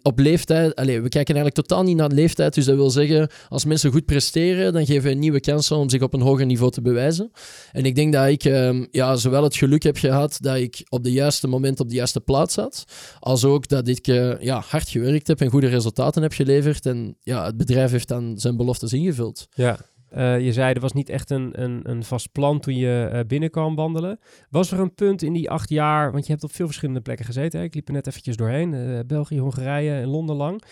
[0.02, 0.74] op leeftijd.
[0.74, 2.54] Allez, we kijken eigenlijk totaal niet naar leeftijd.
[2.54, 6.02] Dus dat wil zeggen, als mensen goed presteren, dan geven we nieuwe kansen om zich
[6.02, 7.30] op een hoger niveau te bewijzen.
[7.72, 11.04] En ik denk dat ik uh, ja, zowel het geluk heb gehad dat ik op
[11.04, 12.84] de juiste moment op de juiste plaats zat,
[13.20, 16.86] als ook dat ik uh, ja, hard gewerkt heb en goede resultaten heb geleverd.
[16.86, 19.46] En ja, het bedrijf heeft dan zijn beloftes ingevuld.
[19.54, 19.78] Ja.
[20.16, 23.20] Uh, je zei er was niet echt een, een, een vast plan toen je uh,
[23.26, 24.18] binnenkwam wandelen.
[24.50, 27.24] Was er een punt in die acht jaar, want je hebt op veel verschillende plekken
[27.24, 27.58] gezeten.
[27.58, 27.64] Hè?
[27.64, 30.62] Ik liep er net eventjes doorheen, uh, België, Hongarije en Londen lang.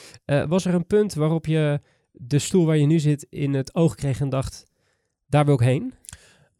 [0.49, 1.81] was er een punt waarop je
[2.13, 4.65] de stoel waar je nu zit in het oog kreeg en dacht,
[5.27, 5.95] daar wil ik heen?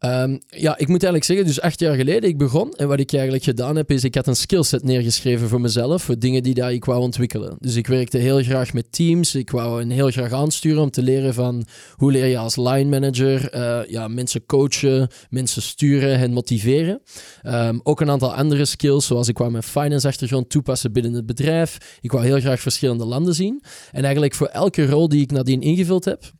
[0.05, 2.73] Um, ja, ik moet eigenlijk zeggen, dus acht jaar geleden ik begon.
[2.73, 6.03] En wat ik eigenlijk gedaan heb, is ik had een skillset neergeschreven voor mezelf.
[6.03, 7.55] Voor dingen die daar ik wou ontwikkelen.
[7.59, 9.35] Dus ik werkte heel graag met teams.
[9.35, 12.85] Ik wou hen heel graag aansturen om te leren van hoe leer je als line
[12.99, 13.55] manager.
[13.55, 17.01] Uh, ja, mensen coachen, mensen sturen, hen motiveren.
[17.43, 21.25] Um, ook een aantal andere skills, zoals ik wou mijn finance achtergrond toepassen binnen het
[21.25, 21.97] bedrijf.
[22.01, 23.63] Ik wou heel graag verschillende landen zien.
[23.91, 26.31] En eigenlijk voor elke rol die ik nadien ingevuld heb,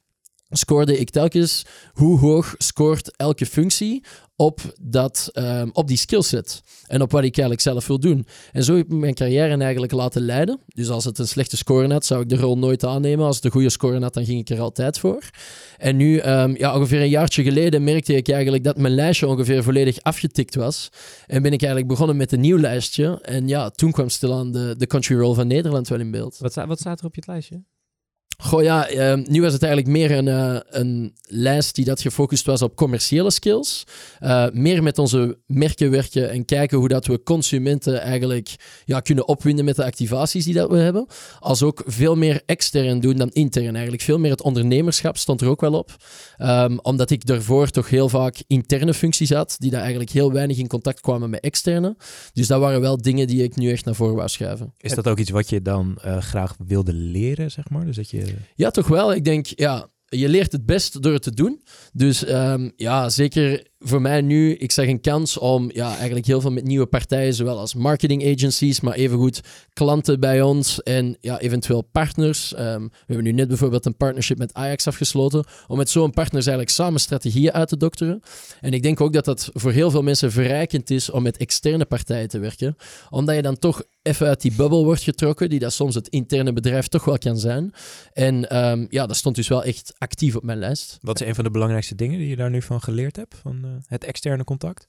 [0.58, 4.04] scoorde ik telkens hoe hoog scoort elke functie
[4.36, 6.62] op, dat, um, op die skillset.
[6.88, 8.26] En op wat ik eigenlijk zelf wil doen.
[8.52, 10.60] En zo heb ik mijn carrière eigenlijk laten leiden.
[10.68, 13.26] Dus als het een slechte score had, zou ik de rol nooit aannemen.
[13.26, 15.30] Als het een goede score had, dan ging ik er altijd voor.
[15.78, 19.64] En nu, um, ja, ongeveer een jaartje geleden, merkte ik eigenlijk dat mijn lijstje ongeveer
[19.64, 20.90] volledig afgetikt was.
[21.28, 23.20] En ben ik eigenlijk begonnen met een nieuw lijstje.
[23.22, 26.38] En ja, toen kwam stilaan de, de country roll van Nederland wel in beeld.
[26.38, 27.64] Wat, wat staat er op je lijstje?
[28.38, 32.46] Goh ja, ehm, nu was het eigenlijk meer een, eh, een lijst die dat gefocust
[32.46, 33.84] was op commerciële skills.
[34.22, 39.28] Uh, meer met onze merken werken en kijken hoe dat we consumenten eigenlijk ja, kunnen
[39.28, 41.08] opwinden met de activaties die dat we hebben.
[41.40, 44.04] Als ook veel meer extern doen dan intern eigenlijk.
[44.04, 45.96] Veel meer het ondernemerschap stond er ook wel op.
[46.38, 50.58] Um, omdat ik daarvoor toch heel vaak interne functies had, die daar eigenlijk heel weinig
[50.58, 51.96] in contact kwamen met externe.
[52.34, 54.74] Dus dat waren wel dingen die ik nu echt naar voren wou schuiven.
[54.78, 57.86] Is dat ook iets wat je dan uh, graag wilde leren, zeg maar?
[57.86, 58.23] Dus dat je
[58.56, 59.14] ja, toch wel.
[59.14, 61.64] Ik denk, ja, je leert het best door het te doen.
[61.94, 66.42] Dus um, ja, zeker voor mij nu, ik zeg een kans om ja, eigenlijk heel
[66.42, 69.42] veel met nieuwe partijen, zowel als marketing agencies, maar evengoed
[69.74, 72.54] klanten bij ons en ja, eventueel partners.
[72.60, 76.46] Um, we hebben nu net bijvoorbeeld een partnership met Ajax afgesloten, om met zo'n partners
[76.46, 78.22] eigenlijk samen strategieën uit te dokteren.
[78.62, 81.86] En ik denk ook dat dat voor heel veel mensen verrijkend is om met externe
[81.86, 82.76] partijen te werken,
[83.10, 86.54] omdat je dan toch even uit die bubbel wordt getrokken, die dat soms het interne
[86.54, 87.74] bedrijf toch wel kan zijn.
[88.14, 90.98] En um, ja, dat stond dus wel echt actief op mijn lijst.
[91.02, 93.62] Wat is een van de belangrijkste dingen die je daar nu van geleerd hebt, van
[93.66, 94.88] uh, het externe contact?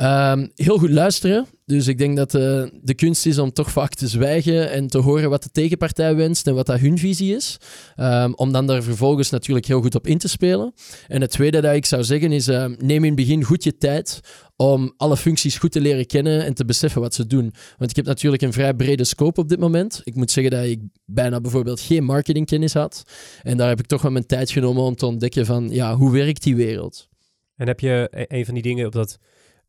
[0.00, 1.46] Um, heel goed luisteren.
[1.64, 2.40] Dus ik denk dat uh,
[2.82, 6.46] de kunst is om toch vaak te zwijgen en te horen wat de tegenpartij wenst
[6.46, 7.56] en wat dat hun visie is.
[7.96, 10.72] Um, om dan daar vervolgens natuurlijk heel goed op in te spelen.
[11.08, 13.76] En het tweede dat ik zou zeggen is, uh, neem in het begin goed je
[13.78, 14.20] tijd
[14.56, 17.52] om alle functies goed te leren kennen en te beseffen wat ze doen.
[17.78, 20.00] Want ik heb natuurlijk een vrij brede scope op dit moment.
[20.04, 23.02] Ik moet zeggen dat ik bijna bijvoorbeeld geen marketingkennis had.
[23.42, 26.12] En daar heb ik toch wel mijn tijd genomen om te ontdekken van, ja, hoe
[26.12, 27.07] werkt die wereld?
[27.58, 29.18] En heb je e-, een van die dingen op dat...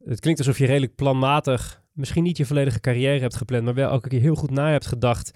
[0.03, 3.89] Het klinkt alsof je redelijk planmatig, misschien niet je volledige carrière hebt gepland, maar wel
[3.89, 5.31] elke keer heel goed na hebt gedacht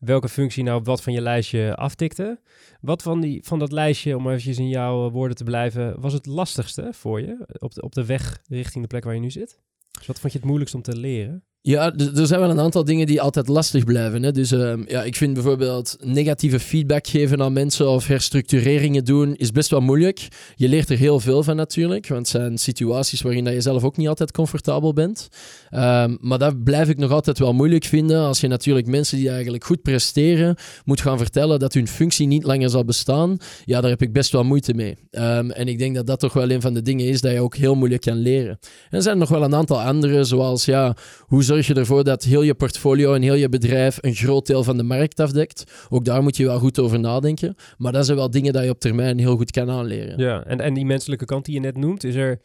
[0.00, 2.40] welke functie nou wat van je lijstje aftikte.
[2.80, 6.26] Wat van, die, van dat lijstje, om eventjes in jouw woorden te blijven, was het
[6.26, 9.60] lastigste voor je op de, op de weg richting de plek waar je nu zit?
[9.98, 11.44] Dus wat vond je het moeilijkst om te leren?
[11.62, 14.22] Ja, er zijn wel een aantal dingen die altijd lastig blijven.
[14.22, 14.32] Hè.
[14.32, 19.52] Dus uh, ja, ik vind bijvoorbeeld negatieve feedback geven aan mensen of herstructureringen doen is
[19.52, 20.28] best wel moeilijk.
[20.54, 23.96] Je leert er heel veel van natuurlijk, want het zijn situaties waarin je zelf ook
[23.96, 25.28] niet altijd comfortabel bent.
[25.70, 29.30] Um, maar dat blijf ik nog altijd wel moeilijk vinden als je natuurlijk mensen die
[29.30, 33.36] eigenlijk goed presteren moet gaan vertellen dat hun functie niet langer zal bestaan.
[33.64, 34.96] Ja, daar heb ik best wel moeite mee.
[35.10, 37.40] Um, en ik denk dat dat toch wel een van de dingen is dat je
[37.40, 38.58] ook heel moeilijk kan leren.
[38.60, 42.24] En er zijn nog wel een aantal andere, zoals ja, hoe zorg je ervoor dat
[42.24, 45.86] heel je portfolio en heel je bedrijf een groot deel van de markt afdekt.
[45.88, 47.54] Ook daar moet je wel goed over nadenken.
[47.78, 50.18] Maar dat zijn wel dingen die je op termijn heel goed kan aanleren.
[50.18, 52.40] Ja, en, en die menselijke kant die je net noemt, is er,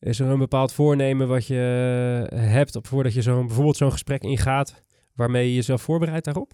[0.00, 1.54] is er een bepaald voornemen wat je
[2.34, 4.82] hebt op, voordat je zo'n bijvoorbeeld zo'n gesprek ingaat,
[5.14, 6.52] waarmee je jezelf voorbereidt daarop?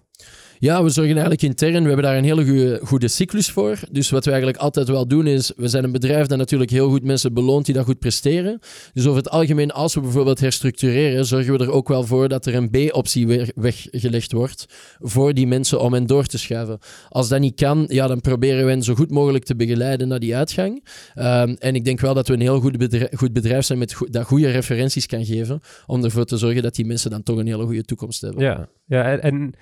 [0.58, 1.82] Ja, we zorgen eigenlijk intern.
[1.82, 3.78] We hebben daar een hele goede, goede cyclus voor.
[3.90, 6.88] Dus wat we eigenlijk altijd wel doen is, we zijn een bedrijf dat natuurlijk heel
[6.88, 8.58] goed mensen beloont die dat goed presteren.
[8.92, 12.46] Dus over het algemeen, als we bijvoorbeeld herstructureren, zorgen we er ook wel voor dat
[12.46, 14.66] er een B-optie weggelegd wordt
[14.98, 16.78] voor die mensen om hen door te schuiven.
[17.08, 20.20] Als dat niet kan, ja, dan proberen we hen zo goed mogelijk te begeleiden naar
[20.20, 20.84] die uitgang.
[21.18, 23.96] Um, en ik denk wel dat we een heel goed bedrijf, goed bedrijf zijn met
[24.10, 27.46] dat goede referenties kan geven, om ervoor te zorgen dat die mensen dan toch een
[27.46, 28.42] hele goede toekomst hebben.
[28.42, 29.54] Ja, ja en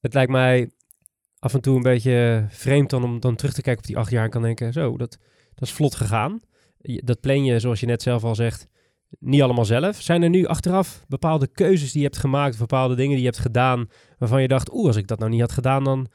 [0.00, 0.70] het lijkt mij
[1.38, 4.10] af en toe een beetje vreemd dan om dan terug te kijken op die acht
[4.10, 5.18] jaar en kan denken, zo, dat,
[5.54, 6.40] dat is vlot gegaan.
[6.80, 8.68] Dat plan je, zoals je net zelf al zegt,
[9.18, 10.00] niet allemaal zelf.
[10.00, 13.38] Zijn er nu achteraf bepaalde keuzes die je hebt gemaakt, bepaalde dingen die je hebt
[13.38, 16.08] gedaan, waarvan je dacht, oeh, als ik dat nou niet had gedaan, dan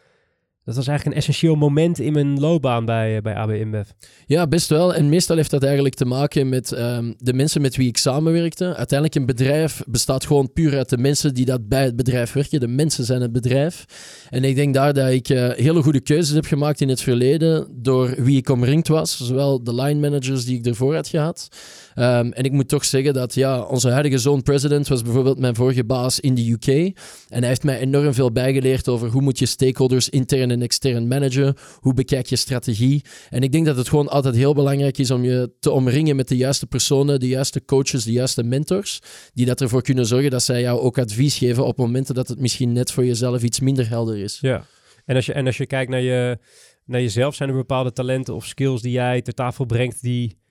[0.63, 3.87] dat was eigenlijk een essentieel moment in mijn loopbaan bij, eh, bij AB InBev.
[4.25, 4.93] Ja, best wel.
[4.93, 8.65] En meestal heeft dat eigenlijk te maken met um, de mensen met wie ik samenwerkte.
[8.65, 12.59] Uiteindelijk een bedrijf bestaat gewoon puur uit de mensen die dat bij het bedrijf werken.
[12.59, 13.85] De mensen zijn het bedrijf.
[14.29, 17.67] En ik denk daar dat ik uh, hele goede keuzes heb gemaakt in het verleden
[17.71, 19.17] door wie ik omringd was.
[19.17, 21.47] Zowel de line managers die ik ervoor had gehad.
[21.95, 25.83] Um, en ik moet toch zeggen dat ja, onze huidige zoon-president was bijvoorbeeld mijn vorige
[25.83, 26.67] baas in de UK.
[26.67, 31.07] En hij heeft mij enorm veel bijgeleerd over hoe moet je stakeholders intern en extern
[31.07, 33.01] managen, hoe bekijk je strategie.
[33.29, 36.27] En ik denk dat het gewoon altijd heel belangrijk is om je te omringen met
[36.27, 38.99] de juiste personen, de juiste coaches, de juiste mentors,
[39.33, 42.39] die dat ervoor kunnen zorgen dat zij jou ook advies geven op momenten dat het
[42.39, 44.37] misschien net voor jezelf iets minder helder is.
[44.41, 44.65] Ja,
[45.05, 46.37] en als je, en als je kijkt naar, je,
[46.85, 50.41] naar jezelf, zijn er bepaalde talenten of skills die jij ter tafel brengt die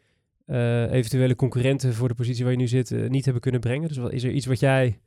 [0.46, 3.88] uh, eventuele concurrenten voor de positie waar je nu zit uh, niet hebben kunnen brengen?
[3.88, 4.98] Dus is er iets wat jij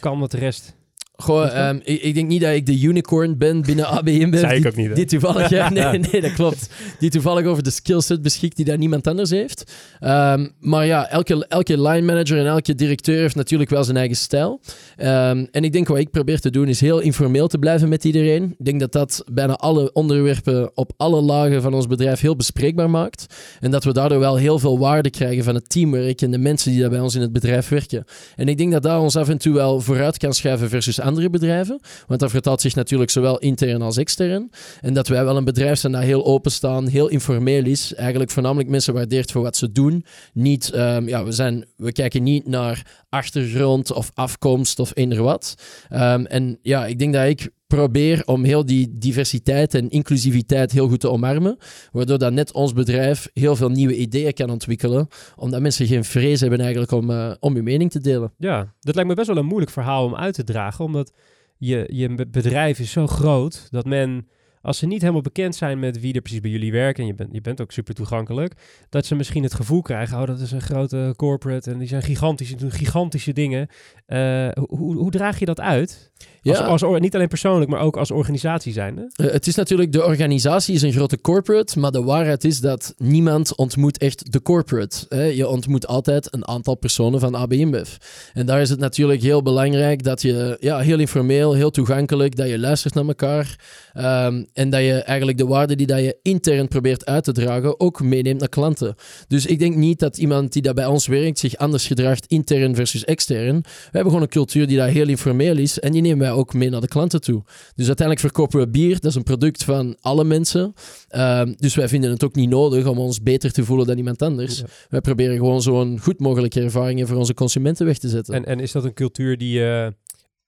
[0.00, 0.76] kan wat de rest
[1.20, 4.40] Goh, um, ik, ik, denk niet dat ik de unicorn ben binnen AB InBev.
[4.40, 4.94] Zei ik ook niet.
[4.94, 6.70] Die toevallig, ja, nee, nee, dat klopt.
[6.98, 9.72] Die toevallig over de skillset beschikt die daar niemand anders heeft.
[10.00, 14.16] Um, maar ja, elke, elke line manager en elke directeur heeft natuurlijk wel zijn eigen
[14.16, 14.60] stijl.
[14.98, 18.04] Um, en ik denk wat ik probeer te doen is heel informeel te blijven met
[18.04, 18.54] iedereen.
[18.58, 22.90] Ik denk dat dat bijna alle onderwerpen op alle lagen van ons bedrijf heel bespreekbaar
[22.90, 23.26] maakt.
[23.60, 26.70] En dat we daardoor wel heel veel waarde krijgen van het teamwork en de mensen
[26.70, 28.04] die daar bij ons in het bedrijf werken.
[28.36, 31.30] En ik denk dat daar ons af en toe wel vooruit kan schuiven versus andere
[31.30, 31.80] bedrijven.
[32.06, 34.50] Want dat vertaalt zich natuurlijk zowel intern als extern.
[34.80, 37.94] En dat wij wel een bedrijf zijn dat heel openstaan, heel informeel is.
[37.94, 40.04] Eigenlijk voornamelijk mensen waardeert voor wat ze doen.
[40.32, 45.54] Niet, ehm, ja, we, zijn, we kijken niet naar achtergrond of afkomst of eender wat.
[45.88, 50.88] Ehm, en ja, ik denk dat ik probeer om heel die diversiteit en inclusiviteit heel
[50.88, 51.56] goed te omarmen.
[51.92, 55.08] Waardoor dat net ons bedrijf heel veel nieuwe ideeën kan ontwikkelen.
[55.36, 58.32] Omdat mensen geen vrees hebben eigenlijk om, uh, om je mening te delen.
[58.36, 60.84] Ja, dat lijkt me best wel een moeilijk verhaal om uit te dragen.
[60.84, 61.12] Omdat
[61.56, 64.26] je, je bedrijf is zo groot dat men
[64.62, 67.14] als ze niet helemaal bekend zijn met wie er precies bij jullie werken, en je
[67.14, 70.52] bent, je bent ook super toegankelijk, dat ze misschien het gevoel krijgen, oh, dat is
[70.52, 73.68] een grote corporate en die zijn gigantisch, doen gigantische dingen.
[74.06, 76.12] Uh, hoe, hoe draag je dat uit?
[76.42, 76.58] Ja.
[76.58, 79.10] Als, als, niet alleen persoonlijk, maar ook als organisatie zijnde?
[79.16, 82.94] Uh, het is natuurlijk, de organisatie is een grote corporate, maar de waarheid is dat
[82.96, 85.06] niemand ontmoet echt de corporate.
[85.08, 85.24] Hè?
[85.24, 87.96] Je ontmoet altijd een aantal personen van AB InBev.
[88.32, 92.48] En daar is het natuurlijk heel belangrijk dat je ja, heel informeel, heel toegankelijk, dat
[92.48, 93.58] je luistert naar elkaar.
[93.94, 97.80] Um, en dat je eigenlijk de waarde die dat je intern probeert uit te dragen
[97.80, 98.94] ook meeneemt naar klanten.
[99.28, 102.74] Dus ik denk niet dat iemand die dat bij ons werkt zich anders gedraagt intern
[102.74, 103.60] versus extern.
[103.60, 106.54] We hebben gewoon een cultuur die daar heel informeel is en die nemen wij ook
[106.54, 107.42] mee naar de klanten toe.
[107.74, 108.94] Dus uiteindelijk verkopen we bier.
[108.94, 110.74] Dat is een product van alle mensen.
[111.16, 114.22] Um, dus wij vinden het ook niet nodig om ons beter te voelen dan iemand
[114.22, 114.62] anders.
[114.88, 118.34] Wij proberen gewoon zo'n goed mogelijke ervaringen voor onze consumenten weg te zetten.
[118.34, 119.60] En, en is dat een cultuur die...
[119.60, 119.86] Uh,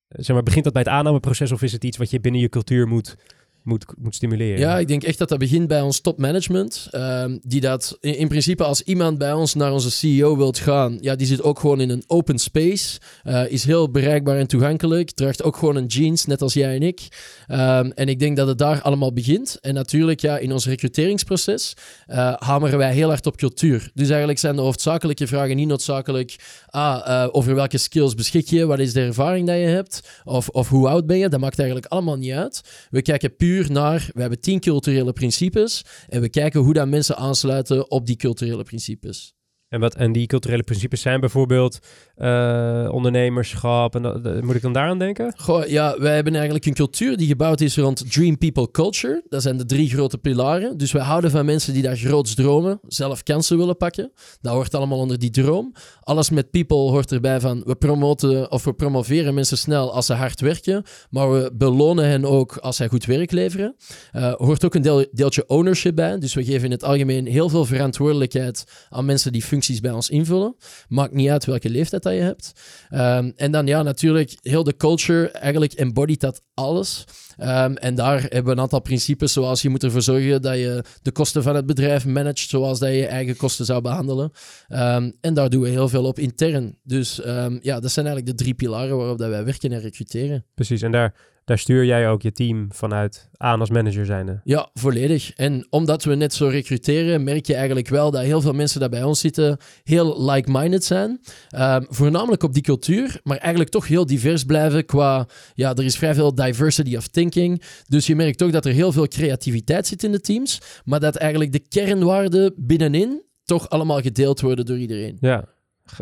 [0.08, 2.48] zeg maar, begint dat bij het aannameproces of is het iets wat je binnen je
[2.48, 3.16] cultuur moet
[3.62, 4.58] moet, moet stimuleren.
[4.58, 6.88] Ja, ik denk echt dat dat begint bij ons topmanagement.
[6.92, 11.16] Um, die dat in, principe als iemand bij ons naar onze CEO wilt gaan, ja,
[11.16, 12.98] die zit ook gewoon in een open space.
[13.24, 15.10] Uh, is heel bereikbaar en toegankelijk.
[15.10, 17.00] Draagt ook gewoon een jeans, net als jij en ik.
[17.48, 19.58] Um, en ik denk dat het daar allemaal begint.
[19.60, 21.74] En natuurlijk, ja, in ons recruteringsproces
[22.08, 23.90] uh, hameren wij heel hard op cultuur.
[23.94, 28.66] Dus eigenlijk zijn de hoofdzakelijke vragen niet noodzakelijk ah, uh, over welke skills beschik je,
[28.66, 31.28] wat is de ervaring dat je hebt, of, of hoe oud ben je.
[31.28, 32.60] Dat maakt eigenlijk allemaal niet uit.
[32.90, 37.16] We kijken puur naar, we hebben tien culturele principes en we kijken hoe dat mensen
[37.16, 39.34] aansluiten op die culturele principes.
[39.68, 41.78] En, wat, en die culturele principes zijn bijvoorbeeld
[42.18, 43.94] uh, ondernemerschap.
[43.94, 45.34] En moet ik dan daaraan denken?
[45.36, 49.22] Goh, ja, wij hebben eigenlijk een cultuur die gebouwd is rond Dream People Culture.
[49.28, 50.76] Dat zijn de drie grote pilaren.
[50.76, 54.12] Dus wij houden van mensen die daar groots dromen, zelf kansen willen pakken.
[54.40, 55.72] Dat hoort allemaal onder die droom.
[56.00, 60.12] Alles met people hoort erbij van we promoten of we promoveren mensen snel als ze
[60.12, 63.76] hard werken, maar we belonen hen ook als zij goed werk leveren.
[64.12, 66.18] Uh, hoort ook een deel, deeltje ownership bij.
[66.18, 70.10] Dus we geven in het algemeen heel veel verantwoordelijkheid aan mensen die functies bij ons
[70.10, 70.56] invullen.
[70.88, 72.52] Maakt niet uit welke leeftijd dat je hebt.
[72.90, 77.04] Um, en dan ja, natuurlijk, heel de culture eigenlijk embodied dat alles.
[77.40, 80.84] Um, en daar hebben we een aantal principes, zoals je moet ervoor zorgen dat je
[81.02, 84.32] de kosten van het bedrijf managt, zoals dat je je eigen kosten zou behandelen.
[84.68, 86.78] Um, en daar doen we heel veel op intern.
[86.82, 87.20] Dus
[87.60, 90.44] ja, dat zijn eigenlijk de drie pilaren waarop dat wij werken en recruteren.
[90.54, 94.40] Precies, en daar daar stuur jij ook je team vanuit aan als manager zijnde.
[94.44, 95.32] Ja, volledig.
[95.32, 98.88] En omdat we net zo recruteren, merk je eigenlijk wel dat heel veel mensen daar
[98.88, 101.20] bij ons zitten heel like-minded zijn.
[101.56, 105.26] Um, voornamelijk op die cultuur, maar eigenlijk toch heel divers blijven qua...
[105.54, 107.62] Ja, er is vrij veel diversity of thinking.
[107.88, 111.16] Dus je merkt toch dat er heel veel creativiteit zit in de teams, maar dat
[111.16, 115.16] eigenlijk de kernwaarden binnenin toch allemaal gedeeld worden door iedereen.
[115.20, 115.44] Ja,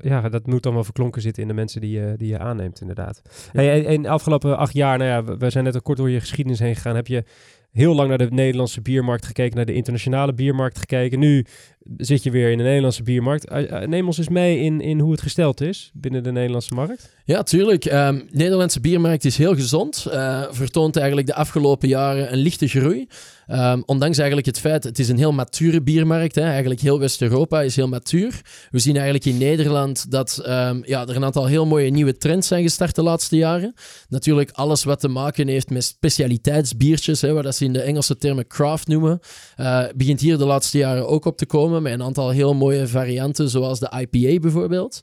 [0.03, 2.81] ja, dat moet dan wel verklonken zitten in de mensen die je, die je aanneemt,
[2.81, 3.23] inderdaad.
[3.53, 6.21] Hey, in de afgelopen acht jaar, nou ja, we zijn net al kort door je
[6.21, 6.97] geschiedenis heen gegaan.
[6.97, 7.25] Heb je
[7.71, 11.19] heel lang naar de Nederlandse biermarkt gekeken, naar de internationale biermarkt gekeken.
[11.19, 11.45] Nu
[11.97, 13.49] zit je weer in de Nederlandse biermarkt.
[13.49, 16.75] Eh, eh, neem ons eens mee in, in hoe het gesteld is binnen de Nederlandse
[16.75, 17.19] markt.
[17.25, 17.85] Ja, tuurlijk.
[17.85, 20.07] Um, de Nederlandse biermarkt is heel gezond.
[20.09, 23.09] Uh, vertoont eigenlijk de afgelopen jaren een lichte groei.
[23.49, 26.35] Um, ondanks eigenlijk het feit, het is een heel mature biermarkt.
[26.35, 26.43] Hè.
[26.43, 28.41] Eigenlijk heel West-Europa is heel matuur.
[28.71, 32.49] We zien eigenlijk in Nederland dat um, ja, er een aantal heel mooie nieuwe trends
[32.49, 33.75] zijn gestart de laatste jaren.
[34.09, 38.47] Natuurlijk alles wat te maken heeft met specialiteitsbiertjes, hè, dat ze in de Engelse termen
[38.47, 39.21] craft noemen,
[39.97, 43.49] begint hier de laatste jaren ook op te komen met een aantal heel mooie varianten,
[43.49, 45.01] zoals de IPA bijvoorbeeld.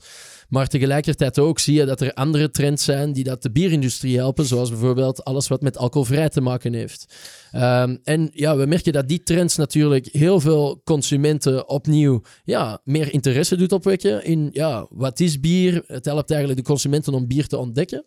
[0.50, 4.46] Maar tegelijkertijd ook zie je dat er andere trends zijn die dat de bierindustrie helpen,
[4.46, 7.16] zoals bijvoorbeeld alles wat met alcoholvrij te maken heeft.
[7.56, 13.14] Um, en ja, we merken dat die trends natuurlijk heel veel consumenten opnieuw ja, meer
[13.14, 15.84] interesse doet opwekken in ja, wat is bier.
[15.88, 18.06] Het helpt eigenlijk de consumenten om bier te ontdekken.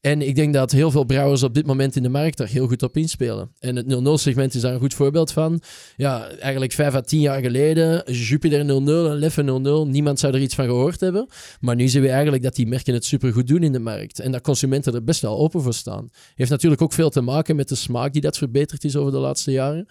[0.00, 2.66] En ik denk dat heel veel brouwers op dit moment in de markt daar heel
[2.66, 3.50] goed op inspelen.
[3.58, 5.60] En het 0-0-segment is daar een goed voorbeeld van.
[5.96, 10.40] Ja, eigenlijk vijf à tien jaar geleden, Jupiter 0-0 en Leffe 0-0, niemand zou er
[10.40, 11.28] iets van gehoord hebben.
[11.60, 14.20] Maar nu zien we eigenlijk dat die merken het supergoed doen in de markt.
[14.20, 16.10] En dat consumenten er best wel open voor staan.
[16.34, 19.18] Heeft natuurlijk ook veel te maken met de smaak die dat verbeterd is over de
[19.18, 19.86] laatste jaren.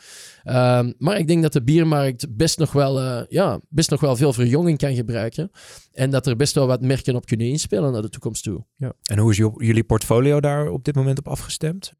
[0.45, 4.15] Um, maar ik denk dat de biermarkt best nog wel, uh, ja, best nog wel
[4.15, 5.51] veel verjonging kan gebruiken.
[5.93, 8.63] En dat er best wel wat merken op kunnen inspelen naar de toekomst toe.
[8.77, 8.93] Ja.
[9.03, 9.97] En hoe is jullie portfolio?
[9.99, 11.93] Portfolio daar op dit moment op afgestemd?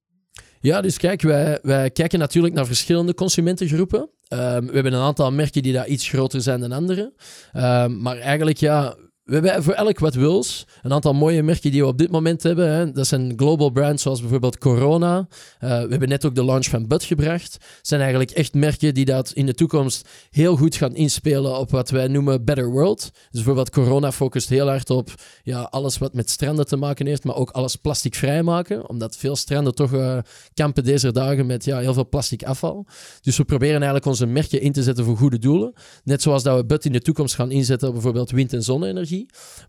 [0.59, 4.09] Ja, dus kijk, wij, wij kijken natuurlijk naar verschillende consumentengroepen.
[4.27, 7.13] Ehm, we hebben een aantal merken die daar iets groter zijn dan andere.
[7.51, 8.95] Ehm, maar eigenlijk, ja,
[9.29, 12.43] we hebben voor elk wat wils een aantal mooie merken die we op dit moment
[12.43, 12.71] hebben.
[12.71, 12.91] Hè.
[12.91, 15.17] Dat zijn global brands zoals bijvoorbeeld Corona.
[15.17, 15.27] Uh,
[15.59, 17.51] we hebben net ook de launch van Bud gebracht.
[17.51, 21.71] Dat zijn eigenlijk echt merken die dat in de toekomst heel goed gaan inspelen op
[21.71, 23.01] wat wij noemen Better World.
[23.01, 25.13] Dus bijvoorbeeld Corona focust heel hard op
[25.43, 28.89] ja, alles wat met stranden te maken heeft, maar ook alles plasticvrij maken.
[28.89, 30.17] Omdat veel stranden toch uh,
[30.53, 32.85] kampen deze dagen met ja, heel veel plastic afval.
[33.21, 35.73] Dus we proberen eigenlijk onze merken in te zetten voor goede doelen.
[36.03, 39.18] Net zoals dat we Bud in de toekomst gaan inzetten op bijvoorbeeld wind- en zonne-energie.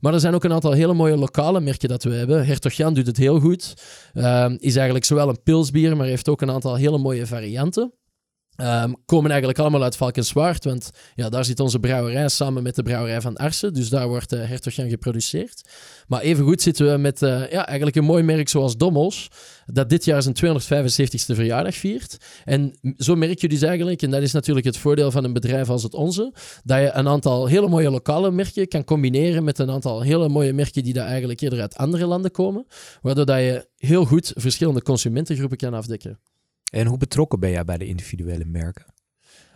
[0.01, 2.47] Maar er zijn ook een aantal hele mooie lokale merken dat we hebben.
[2.47, 3.75] Hertog Jan doet het heel goed.
[4.15, 7.93] Uh, is eigenlijk zowel een pilsbier, maar heeft ook een aantal hele mooie varianten.
[8.61, 12.83] Um, komen eigenlijk allemaal uit Valkenswaard, want ja, daar zit onze brouwerij samen met de
[12.83, 13.75] brouwerij van Arsen.
[13.75, 15.63] Dus daar wordt uh, Hertogjan geproduceerd.
[16.07, 19.29] Maar evengoed zitten we met uh, ja, eigenlijk een mooi merk zoals Dommels,
[19.67, 22.17] dat dit jaar zijn 275ste verjaardag viert.
[22.45, 25.71] En zo merk je dus eigenlijk, en dat is natuurlijk het voordeel van een bedrijf
[25.71, 26.33] als het onze,
[26.65, 30.53] dat je een aantal hele mooie lokale merken kan combineren met een aantal hele mooie
[30.53, 32.67] merken die daar eigenlijk eerder uit andere landen komen.
[33.03, 36.19] Waardoor dat je heel goed verschillende consumentengroepen kan afdekken.
[36.71, 38.85] En hoe betrokken ben jij bij de individuele merken?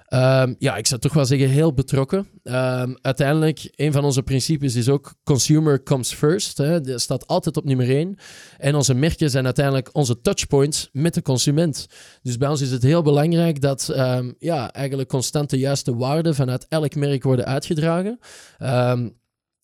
[0.09, 2.19] Um, ja, ik zou toch wel zeggen heel betrokken.
[2.43, 6.59] Um, uiteindelijk, een van onze principes is ook consumer comes first.
[6.59, 6.81] Hè.
[6.81, 8.17] Dat staat altijd op nummer één.
[8.59, 11.87] En onze merken zijn uiteindelijk onze touchpoints met de consument.
[12.23, 16.35] Dus bij ons is het heel belangrijk dat um, ja, eigenlijk constant de juiste waarden
[16.35, 18.19] vanuit elk merk worden uitgedragen.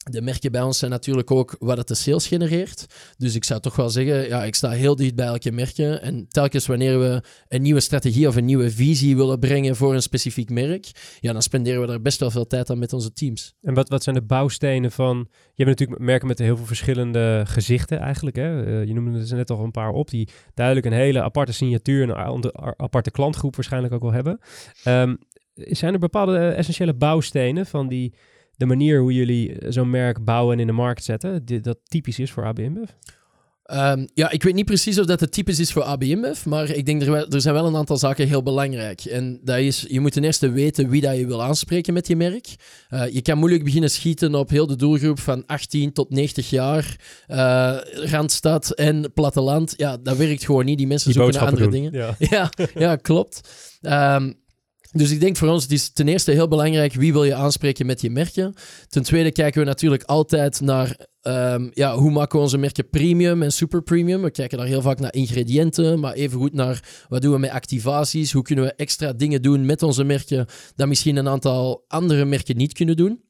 [0.01, 2.87] De merken bij ons zijn natuurlijk ook wat het de sales genereert.
[3.17, 6.03] Dus ik zou toch wel zeggen, ja, ik sta heel dicht bij elke merken.
[6.03, 10.03] En telkens wanneer we een nieuwe strategie of een nieuwe visie willen brengen voor een
[10.03, 10.91] specifiek merk,
[11.21, 13.55] ja, dan spenderen we daar best wel veel tijd aan met onze teams.
[13.63, 15.29] En wat, wat zijn de bouwstenen van...
[15.55, 18.37] Je hebt natuurlijk merken met heel veel verschillende gezichten eigenlijk.
[18.37, 18.67] Hè?
[18.67, 22.09] Uh, je noemde er net al een paar op, die duidelijk een hele aparte signatuur,
[22.09, 24.41] een aparte klantgroep waarschijnlijk ook wel hebben.
[24.85, 25.19] Um,
[25.55, 28.15] zijn er bepaalde essentiële bouwstenen van die
[28.61, 31.79] de manier hoe jullie eh, zo'n merk bouwen en in de markt zetten, die, dat
[31.85, 32.91] typisch is voor AB InBev?
[33.73, 36.71] Um, ja, ik weet niet precies of dat het typisch is voor AB InBev, maar
[36.71, 39.05] ik denk er, er zijn wel een aantal zaken heel belangrijk.
[39.05, 42.17] En dat is, je moet ten eerste weten wie dat je wil aanspreken met je
[42.17, 42.47] merk.
[42.91, 46.97] Uh, je kan moeilijk beginnen schieten op heel de doelgroep van 18 tot 90 jaar,
[47.29, 47.77] uh,
[48.11, 49.75] Randstad en platteland.
[49.77, 50.79] Ja, dat werkt gewoon niet.
[50.79, 51.73] Die mensen Die zoeken naar andere doen.
[51.73, 51.93] dingen.
[51.93, 52.17] Ja.
[52.31, 53.41] Ja, ja klopt.
[53.81, 54.39] Um,
[54.93, 57.87] dus ik denk voor ons, het is ten eerste heel belangrijk wie wil je aanspreken
[57.87, 58.55] met je merken.
[58.89, 63.43] Ten tweede kijken we natuurlijk altijd naar um, ja, hoe maken we onze merken premium
[63.43, 64.23] en super premium.
[64.23, 67.51] We kijken daar heel vaak naar ingrediënten, maar even goed naar wat doen we met
[67.51, 68.33] activaties.
[68.33, 72.57] Hoe kunnen we extra dingen doen met onze merken dat misschien een aantal andere merken
[72.57, 73.21] niet kunnen doen.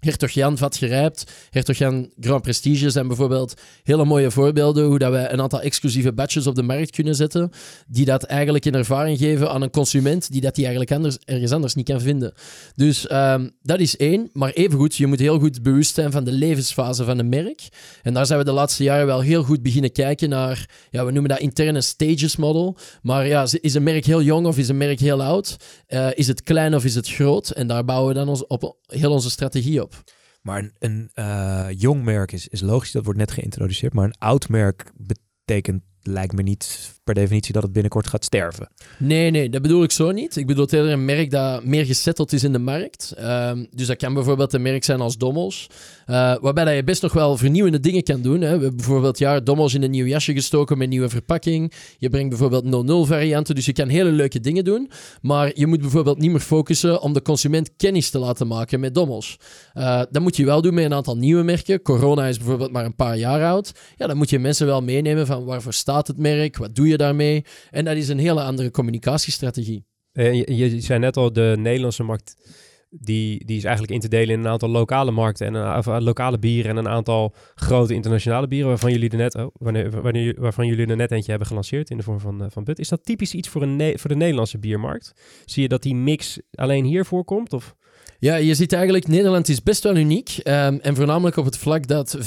[0.00, 5.10] Hertog Jan vat gerijpt, Hertog Jan Grand Prestige zijn bijvoorbeeld hele mooie voorbeelden hoe dat
[5.10, 7.50] wij een aantal exclusieve batches op de markt kunnen zetten,
[7.86, 11.52] die dat eigenlijk in ervaring geven aan een consument die dat die eigenlijk anders, ergens
[11.52, 12.32] anders niet kan vinden.
[12.74, 16.32] Dus um, dat is één, maar evengoed, je moet heel goed bewust zijn van de
[16.32, 17.68] levensfase van een merk.
[18.02, 21.12] En daar zijn we de laatste jaren wel heel goed beginnen kijken naar, ja, we
[21.12, 24.76] noemen dat interne stages model, maar ja, is een merk heel jong of is een
[24.76, 25.56] merk heel oud?
[25.88, 27.50] Uh, is het klein of is het groot?
[27.50, 29.89] En daar bouwen we dan ons, op heel onze strategie op.
[30.42, 33.92] Maar een, uh, jong merk is logisch, dat wordt net geïntroduceerd.
[33.92, 38.68] Maar een oud merk betekent, lijkt me niet per definitie dat het binnenkort gaat sterven.
[38.98, 40.36] Nee, nee, dat bedoel ik zo niet.
[40.36, 43.14] Ik bedoel eerder een merk dat meer gesetteld is in de markt.
[43.18, 45.66] Um, dus dat kan bijvoorbeeld een merk zijn als Dommels.
[46.06, 48.40] Uh, waarbij dat je best nog wel vernieuwende dingen kan doen.
[48.40, 48.40] Hè.
[48.40, 51.72] We hebben bijvoorbeeld ja, Dommels in een nieuw jasje gestoken met nieuwe verpakking.
[51.98, 52.64] Je brengt bijvoorbeeld
[53.06, 54.90] 0-0 varianten, dus je kan hele leuke dingen doen.
[55.22, 58.94] Maar je moet bijvoorbeeld niet meer focussen om de consument kennis te laten maken met
[58.94, 59.36] Dommels.
[59.74, 61.82] Uh, dat moet je wel doen met een aantal nieuwe merken.
[61.82, 63.72] Corona is bijvoorbeeld maar een paar jaar oud.
[63.96, 66.96] Ja, dan moet je mensen wel meenemen van waarvoor staat het merk, wat doe je
[66.96, 67.44] daarmee.
[67.70, 69.84] En dat is een hele andere communicatiestrategie.
[70.12, 72.36] En je, zei net al, de Nederlandse markt
[72.90, 75.86] die, die is eigenlijk in te delen in een aantal lokale markten en een, of,
[75.86, 80.40] lokale bieren en een aantal grote internationale bieren waarvan jullie er net, oh, wanneer, wanneer,
[80.40, 82.78] waarvan jullie er net eentje hebben gelanceerd in de vorm van, uh, van Bud.
[82.78, 85.12] Is dat typisch iets voor, een voor de Nederlandse biermarkt?
[85.44, 87.52] Zie je dat die mix alleen hier voorkomt?
[87.52, 87.74] Of?
[88.20, 90.36] Ja, je ziet eigenlijk, Nederland is best wel uniek.
[90.44, 92.22] Um, en voornamelijk op het vlak dat 95%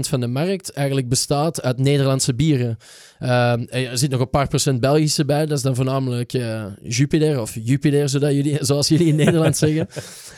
[0.00, 2.78] van de markt eigenlijk bestaat uit Nederlandse bieren.
[3.20, 5.46] Um, er zit nog een paar procent Belgische bij.
[5.46, 9.88] Dat is dan voornamelijk uh, Jupiter of Jupiter, zodat jullie, zoals jullie in Nederland zeggen.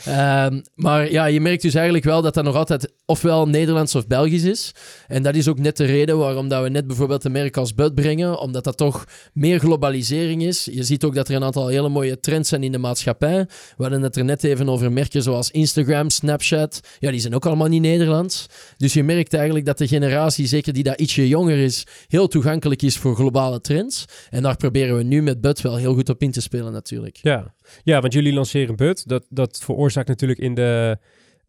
[0.07, 4.07] Um, maar ja, je merkt dus eigenlijk wel dat dat nog altijd ofwel Nederlands of
[4.07, 4.71] Belgisch is.
[5.07, 7.73] En dat is ook net de reden waarom dat we net bijvoorbeeld een merk als
[7.73, 8.39] Bud brengen.
[8.39, 10.65] Omdat dat toch meer globalisering is.
[10.71, 13.45] Je ziet ook dat er een aantal hele mooie trends zijn in de maatschappij.
[13.77, 16.79] We hadden het er net even over merken zoals Instagram, Snapchat.
[16.99, 18.45] Ja, die zijn ook allemaal niet Nederlands.
[18.77, 22.81] Dus je merkt eigenlijk dat de generatie, zeker die daar ietsje jonger is, heel toegankelijk
[22.81, 24.05] is voor globale trends.
[24.29, 27.17] En daar proberen we nu met Bud wel heel goed op in te spelen natuurlijk.
[27.21, 27.53] Ja,
[27.83, 29.07] ja want jullie lanceren Bud.
[29.07, 30.97] Dat, dat veroorzaakt natuurlijk in de,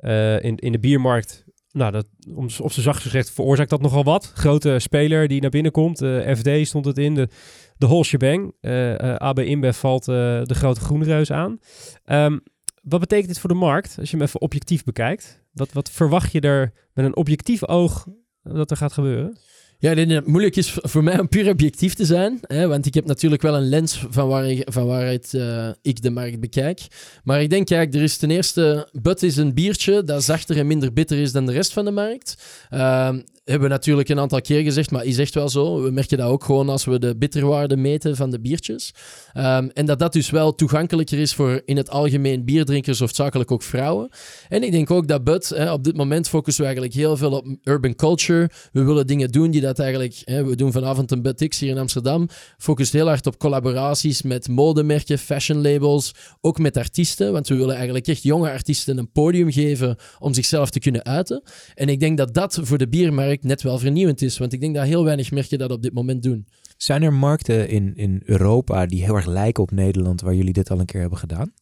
[0.01, 4.33] uh, in, in de biermarkt nou, dat, om, ze zacht gezegd, veroorzaakt dat nogal wat.
[4.35, 6.03] Grote speler die naar binnen komt.
[6.03, 7.15] Uh, FD stond het in.
[7.15, 7.29] De,
[7.77, 8.53] de whole.
[8.61, 11.59] Uh, uh, AB InBev valt de grote groenreus aan.
[12.05, 12.43] Um,
[12.83, 15.45] wat betekent dit voor de markt, als je hem even objectief bekijkt?
[15.53, 18.07] Wat, wat verwacht je er met een objectief oog
[18.43, 19.39] dat er gaat gebeuren?
[19.79, 22.39] Ja, ik denk dat het moeilijk is voor mij om puur objectief te zijn.
[22.43, 26.11] Hè, want ik heb natuurlijk wel een lens van, waar van waaruit uh, ik de
[26.11, 26.81] markt bekijk.
[27.25, 28.89] Maar ik denk, kijk, er is ten eerste...
[28.93, 31.91] Bud is een biertje dat zachter en minder bitter is dan de rest van de
[31.91, 32.45] markt.
[32.71, 33.15] Uh,
[33.47, 35.83] hebben we natuurlijk een aantal keer gezegd, maar is echt wel zo.
[35.83, 38.93] We merken dat ook gewoon als we de bitterwaarde meten van de biertjes.
[39.37, 43.63] Um, en dat dat dus wel toegankelijker is voor in het algemeen bierdrinkers, hoofdzakelijk ook
[43.63, 44.09] vrouwen.
[44.49, 47.33] En ik denk ook dat Bud, hè, op dit moment focussen we eigenlijk heel veel
[47.33, 48.51] op urban culture.
[48.73, 51.71] We willen dingen doen die dat eigenlijk, hè, we doen vanavond een Bud X hier
[51.71, 52.29] in Amsterdam,
[52.59, 57.75] focust heel hard op collaboraties met modemerken, fashion labels, ook met artiesten, want we willen
[57.75, 61.43] eigenlijk echt jonge artiesten een podium geven om zichzelf te kunnen uiten.
[61.75, 64.39] En ik denk dat dat voor de biermarkt net wel vernieuwend is.
[64.39, 66.47] Want ik denk dat heel weinig merken dat op dit moment doen.
[66.77, 70.71] Zijn er markten in, in Europa die heel erg lijken op Nederland waar jullie dit
[70.71, 71.53] al een keer hebben gedaan?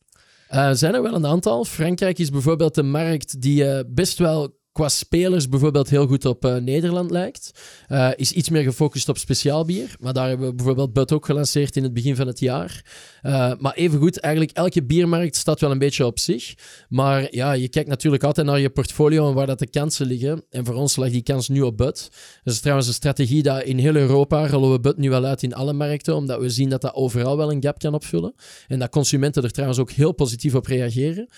[0.51, 1.65] Uh, zijn er wel een aantal.
[1.65, 6.45] Frankrijk is bijvoorbeeld een markt die uh, best wel qua spelers bijvoorbeeld heel goed op
[6.45, 7.51] uh, Nederland lijkt.
[7.89, 9.97] Uh, is iets meer gefocust op speciaal bier.
[10.01, 12.85] Maar daar hebben we bijvoorbeeld Bud ook gelanceerd in het begin van het jaar.
[13.23, 16.55] Uh, maar evengoed, eigenlijk elke biermarkt staat wel een beetje op zich.
[16.89, 20.45] Maar ja, je kijkt natuurlijk altijd naar je portfolio en waar dat de kansen liggen.
[20.51, 22.11] En voor ons ligt die kans nu op Bud.
[22.45, 25.43] Dat is trouwens een strategie dat in heel Europa rollen we Bud nu wel uit
[25.43, 26.17] in alle markten.
[26.17, 28.35] Omdat we zien dat dat overal wel een gap kan opvullen.
[28.69, 31.29] En dat consumenten er trouwens ook heel positief op reageren.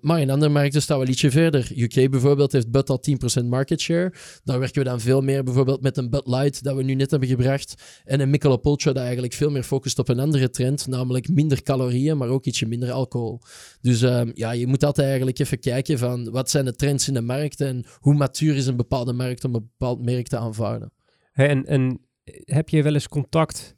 [0.00, 1.70] maar in andere markten staan we ietsje verder.
[1.76, 3.02] UK bijvoorbeeld heeft Bud al
[3.42, 4.12] 10% market share.
[4.44, 7.10] Daar werken we dan veel meer bijvoorbeeld met een Bud Light dat we nu net
[7.10, 7.74] hebben gebracht.
[8.04, 11.62] En een Michelob Ultra dat eigenlijk veel meer focust op een andere trend, namelijk minder
[11.62, 13.40] calorieën, maar ook ietsje minder alcohol.
[13.80, 17.14] Dus uh, ja, je moet altijd eigenlijk even kijken van wat zijn de trends in
[17.14, 20.92] de markt en hoe matuur is een bepaalde markt om een bepaald merk te aanvaarden.
[21.32, 22.00] Hey, en, en
[22.44, 23.76] heb je wel eens contact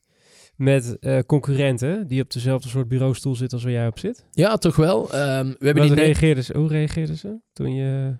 [0.57, 4.25] met uh, concurrenten die op dezelfde soort bureaustoel zitten als waar jij op zit?
[4.31, 5.03] Ja, toch wel.
[5.03, 8.17] Um, we hebben die reageerden ze, hoe reageerden ze toen je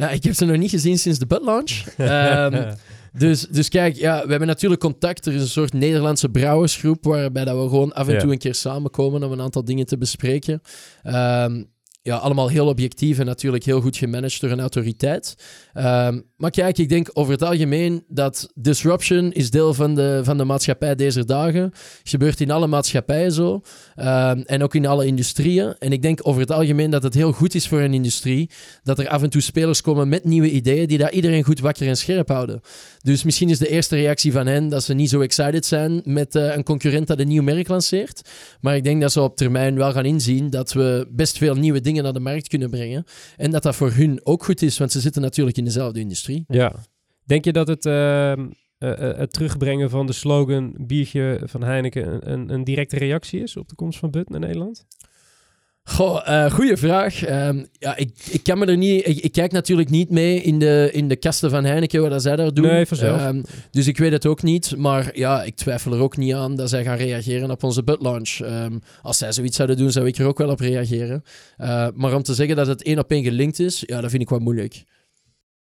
[0.00, 1.84] ja, ik heb ze nog niet gezien sinds de Bud launch.
[1.98, 2.74] um,
[3.22, 5.26] dus, dus kijk, ja, we hebben natuurlijk contact.
[5.26, 8.54] Er is een soort Nederlandse brouwersgroep waarbij dat we gewoon af en toe een keer
[8.54, 10.62] samenkomen om een aantal dingen te bespreken.
[11.04, 11.68] Um,
[12.10, 15.34] ja, allemaal heel objectief en natuurlijk heel goed gemanaged door een autoriteit.
[15.74, 20.38] Um, maar kijk, ik denk over het algemeen dat disruption is deel van de, van
[20.38, 21.72] de maatschappij deze dagen.
[22.02, 23.60] Gebeurt in alle maatschappijen zo.
[23.96, 25.74] Um, en ook in alle industrieën.
[25.78, 28.50] En ik denk over het algemeen dat het heel goed is voor een industrie
[28.82, 31.88] dat er af en toe spelers komen met nieuwe ideeën die daar iedereen goed wakker
[31.88, 32.60] en scherp houden.
[33.02, 36.34] Dus misschien is de eerste reactie van hen dat ze niet zo excited zijn met
[36.34, 38.28] uh, een concurrent dat een nieuw merk lanceert.
[38.60, 41.80] Maar ik denk dat ze op termijn wel gaan inzien dat we best veel nieuwe
[41.80, 43.04] dingen naar de markt kunnen brengen.
[43.36, 46.44] En dat dat voor hun ook goed is, want ze zitten natuurlijk in dezelfde industrie.
[46.48, 46.74] Ja.
[47.24, 48.46] Denk je dat het, uh, uh,
[48.98, 53.74] het terugbrengen van de slogan biertje van Heineken een, een directe reactie is op de
[53.74, 54.86] komst van Bud naar Nederland?
[55.90, 57.28] Goh, uh, goeie vraag.
[57.28, 59.06] Um, ja, ik, ik kan me er niet...
[59.06, 62.36] Ik, ik, kijk natuurlijk niet mee in de, in de kasten van Heineken, wat zij
[62.36, 62.66] daar doen.
[62.66, 63.26] Nee, vanzelf.
[63.26, 64.76] Um, dus ik weet het ook niet.
[64.76, 68.02] Maar ja, ik twijfel er ook niet aan dat zij gaan reageren op onze Bud
[68.02, 68.38] launch.
[68.42, 71.22] Um, als zij zoiets zouden doen, zou ik er ook wel op reageren.
[71.58, 74.22] Uh, maar om te zeggen dat het één op één gelinkt is, ja, dat vind
[74.22, 74.84] ik wel moeilijk.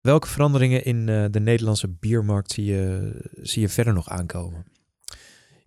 [0.02, 3.12] Welke veranderingen in uh, de Nederlandse biermarkt zie je,
[3.42, 4.66] zie je verder nog aankomen?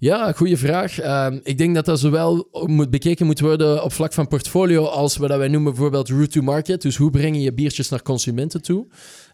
[0.01, 1.27] Ja, goede vraag.
[1.27, 5.17] Um, ik denk dat dat zowel moet bekeken moet worden op vlak van portfolio als
[5.17, 6.83] wat wij noemen bijvoorbeeld route to market.
[6.83, 8.87] Dus hoe breng je biertjes naar consumenten toe?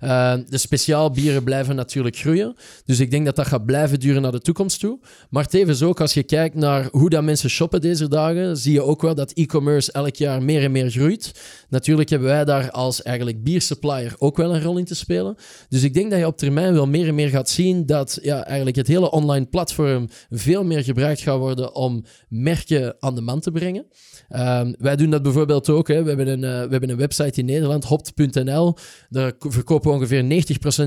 [0.03, 2.55] Uh, de speciaal bieren blijven natuurlijk groeien.
[2.85, 4.99] Dus ik denk dat dat gaat blijven duren naar de toekomst toe.
[5.31, 8.83] Maar tevens ook als je kijkt naar hoe dat mensen shoppen deze dagen, zie je
[8.83, 11.33] ook wel dat e-commerce elk jaar meer en meer groeit.
[11.69, 15.37] Natuurlijk hebben wij daar als eigenlijk biersupplier ook wel een rol in te spelen.
[15.69, 18.45] Dus ik denk dat je op termijn wel meer en meer gaat zien dat ja,
[18.45, 23.21] eigenlijk het hele online platform veel veel meer gebruikt gaat worden om merken aan de
[23.21, 23.87] man te brengen.
[24.31, 25.89] Um, wij doen dat bijvoorbeeld ook.
[25.89, 26.03] Hè.
[26.03, 28.77] We, hebben een, uh, we hebben een website in Nederland, hopt.nl.
[29.09, 30.45] Daar verkopen we ongeveer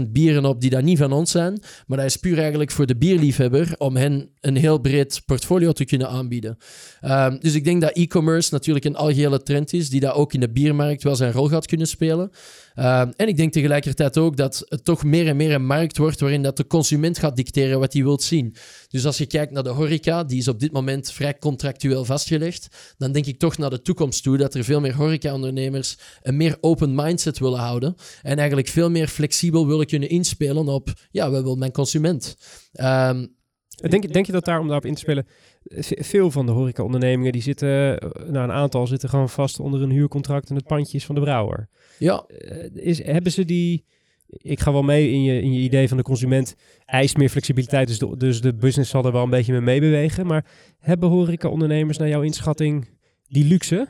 [0.07, 1.61] 90% bieren op die daar niet van ons zijn.
[1.88, 5.86] Maar dat is puur eigenlijk voor de bierliefhebber om hen een heel breed portfolio te
[5.86, 6.57] kunnen aanbieden.
[7.01, 10.39] Um, dus ik denk dat e-commerce natuurlijk een algehele trend is, die daar ook in
[10.39, 12.32] de biermarkt wel zijn rol gaat kunnen spelen.
[12.78, 16.20] Ehm, en ik denk tegelijkertijd ook dat het toch meer en meer een markt wordt
[16.20, 18.56] waarin dat de consument gaat dicteren wat hij wilt zien.
[18.88, 22.96] Dus als je kijkt naar de horeca, die is op dit moment vrij contractueel vastgelegd,
[22.98, 26.58] dan denk ik toch naar de toekomst toe dat er veel meer horeca-ondernemers een meer
[26.62, 31.44] open mindset willen houden en eigenlijk veel meer flexibel willen kunnen inspelen op, ja, wat
[31.44, 32.38] wil mijn consument?
[32.72, 33.26] Ehm,
[33.78, 35.28] Denk, denk je dat daar, om daarop in te spelen,
[36.04, 37.70] veel van de horeca-ondernemingen, die zitten,
[38.28, 41.22] nou een aantal zitten gewoon vast onder een huurcontract en het pandje is van de
[41.22, 41.70] brouwer.
[41.98, 43.86] Ja, Eh, is, hebben ze die,
[44.28, 47.88] ik ga wel mee in je, in je idee van de consument, eist meer flexibiliteit,
[47.88, 50.26] dus de, dus de business zal er wel een beetje mee meebewegen.
[50.26, 50.45] Maar
[50.80, 52.88] hebben horeca-ondernemers naar jouw inschatting
[53.28, 53.88] die luxe?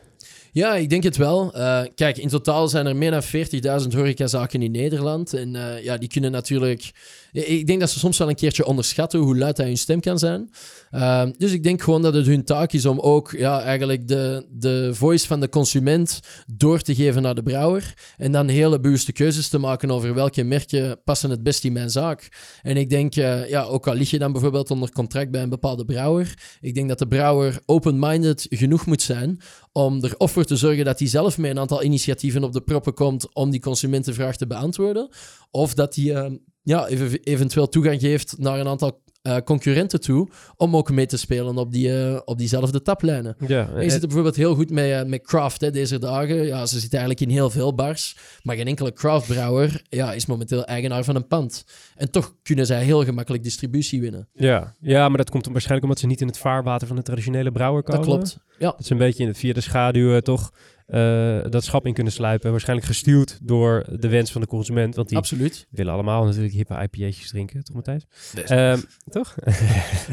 [0.58, 1.53] Ja, ik denk het wel.
[1.53, 5.34] Eh, kijk, in totaal zijn er meer dan 40.000 horecazaken in Nederland.
[5.34, 6.91] En eh, ja, die kunnen natuurlijk...
[7.32, 10.20] Ik denk dat ze soms wel een keertje onderschatten hoe luid dat hun stem kan
[10.20, 10.49] zijn.
[10.91, 14.45] Ehm, dus ik denk gewoon dat het hun taak is om ook ja, eigenlijk de,
[14.49, 17.93] de voice van de consument door te geven naar de brouwer.
[18.18, 21.89] En dan hele bewuste keuzes te maken over welke merken passen het best in mijn
[21.89, 22.30] zaak.
[22.62, 25.49] En ik denk, eh, ja, ook al lig je dan bijvoorbeeld onder contract bij een
[25.49, 29.39] bepaalde brouwer, ik denk dat de brouwer open-minded genoeg moet zijn
[29.78, 32.61] om er of voor te zorgen dat hij zelf met een aantal initiatieven op de
[32.61, 35.09] proppen komt om die consumentenvraag te beantwoorden.
[35.51, 36.32] Of dat hij eh,
[36.63, 41.17] ja, even, eventueel toegang geeft naar een aantal eh, concurrenten toe om ook mee te
[41.17, 43.36] spelen op, die, eh, op diezelfde taplijnen.
[43.47, 46.45] Ja, En je zit er bijvoorbeeld heel goed mee, eh, met craft hè, deze dagen.
[46.45, 48.17] Ja, ze zitten eigenlijk in heel veel bars.
[48.43, 51.65] Maar geen enkele craftbrouwer ja, is momenteel eigenaar van een pand.
[51.95, 54.28] En toch kunnen zij heel gemakkelijk distributie winnen.
[54.34, 54.75] ja.
[54.80, 57.84] ja, maar dat komt waarschijnlijk omdat ze niet in het vaarwater van de traditionele brouwer
[57.84, 58.01] komen.
[58.01, 58.38] Dat klopt.
[58.59, 60.51] Ja, Dat ze een beetje in het, via de schaduw eh, toch
[60.88, 62.52] eh, dat schap in kunnen sluipen.
[62.52, 64.96] Waarschijnlijk gestuurd door de wens van de consument.
[64.96, 65.68] Want die absoluut.
[65.70, 68.06] willen allemaal natuurlijk hippe IPA'tjes drinken, toch Matthijs?
[68.46, 68.80] Ehm,
[69.10, 69.36] toch?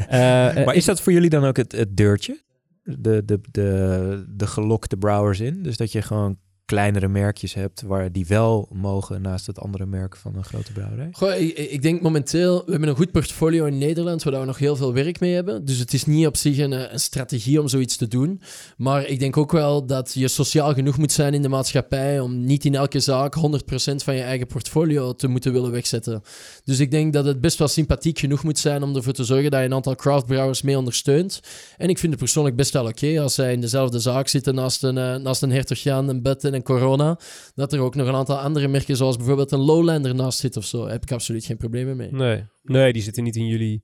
[0.07, 2.43] Eh, eh, Maar is dat voor jullie dan ook het, het deurtje?
[2.83, 5.63] De, de, de, de gelokte brouwers in?
[5.63, 10.15] Dus dat je gewoon kleinere merkjes hebt waar die wel mogen naast het andere merk
[10.15, 11.09] van een grote brouwerij?
[11.11, 14.75] Goh, ik, denk momenteel, we hebben een goed portfolio in Nederland waar we nog heel
[14.75, 15.65] veel werk mee hebben.
[15.65, 18.41] Dus het is niet op zich een, eh, een strategie om zoiets te doen.
[18.77, 22.45] Maar ik denk ook wel dat je sociaal genoeg moet zijn in de maatschappij om
[22.45, 26.21] niet in elke zaak 100% van je eigen portfolio te moeten willen wegzetten.
[26.63, 29.51] Dus ik denk dat het best wel sympathiek genoeg moet zijn om ervoor te zorgen
[29.51, 31.39] dat je een aantal craftbrouwers mee ondersteunt.
[31.77, 34.83] En ik vind het persoonlijk best wel oké als zij in dezelfde zaak zitten naast
[34.83, 37.19] een, eh, naast een Hertog Jan, een Bud en een Corona.
[37.55, 40.65] Dat er ook nog een aantal andere merken zoals bijvoorbeeld een Lowlander naast zit of
[40.65, 40.87] zo.
[40.87, 42.11] Heb ik absoluut geen problemen mee.
[42.11, 42.43] nee.
[42.63, 43.83] nee, die zitten niet in jullie,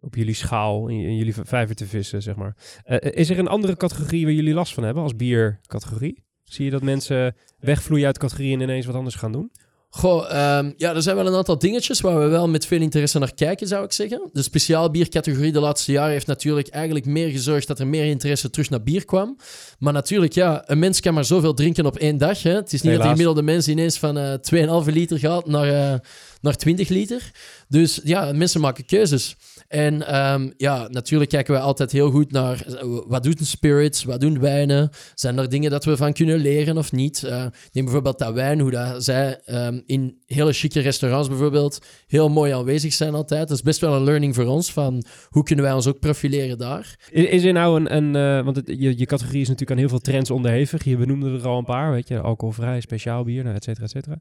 [0.00, 2.56] op jullie schaal, in, in jullie vijver te vissen, zeg maar.
[2.84, 6.24] Eh, is er een andere categorie waar jullie last van hebben als biercategorie?
[6.44, 9.52] Zie je dat mensen wegvloeien uit categorieën en ineens wat anders gaan doen?
[9.92, 13.18] Goh, ehm, ja, er zijn wel een aantal dingetjes waar we wel met veel interesse
[13.18, 14.28] naar kijken, zou ik zeggen.
[14.32, 18.50] De speciaal biercategorie de laatste jaren heeft natuurlijk eigenlijk meer gezorgd dat er meer interesse
[18.50, 19.36] terug naar bier kwam.
[19.78, 22.42] Maar natuurlijk, ja, een mens kan maar zoveel drinken op één dag.
[22.42, 22.54] Hè.
[22.54, 23.08] Het is niet dat de Helaas.
[23.10, 25.98] gemiddelde mens ineens van eh 2,5 liter gaat naar, eh,
[26.40, 27.30] naar 20 liter.
[27.68, 29.36] Dus ja, mensen maken keuzes.
[29.68, 34.20] En ehm, ja, natuurlijk kijken we altijd heel goed naar eh, wat doen spirits, wat
[34.20, 34.90] doen wijnen.
[35.14, 37.22] Zijn er dingen dat we van kunnen leren of niet?
[37.22, 42.28] Eh, neem bijvoorbeeld dat wijn, hoe dat zij ehm, in hele chique restaurants bijvoorbeeld heel
[42.28, 43.48] mooi aanwezig zijn altijd.
[43.48, 46.58] Dat is best wel een learning voor ons van hoe kunnen wij ons ook profileren
[46.58, 46.98] daar.
[47.10, 50.30] Is, er nou een, een eh, want je, categorie is natuurlijk aan heel veel trends
[50.30, 50.84] onderhevig.
[50.84, 53.90] Je benoemde er al een paar, weet je, alcoholvrij, speciaal bier, nou, et cetera, et
[53.90, 54.18] cetera.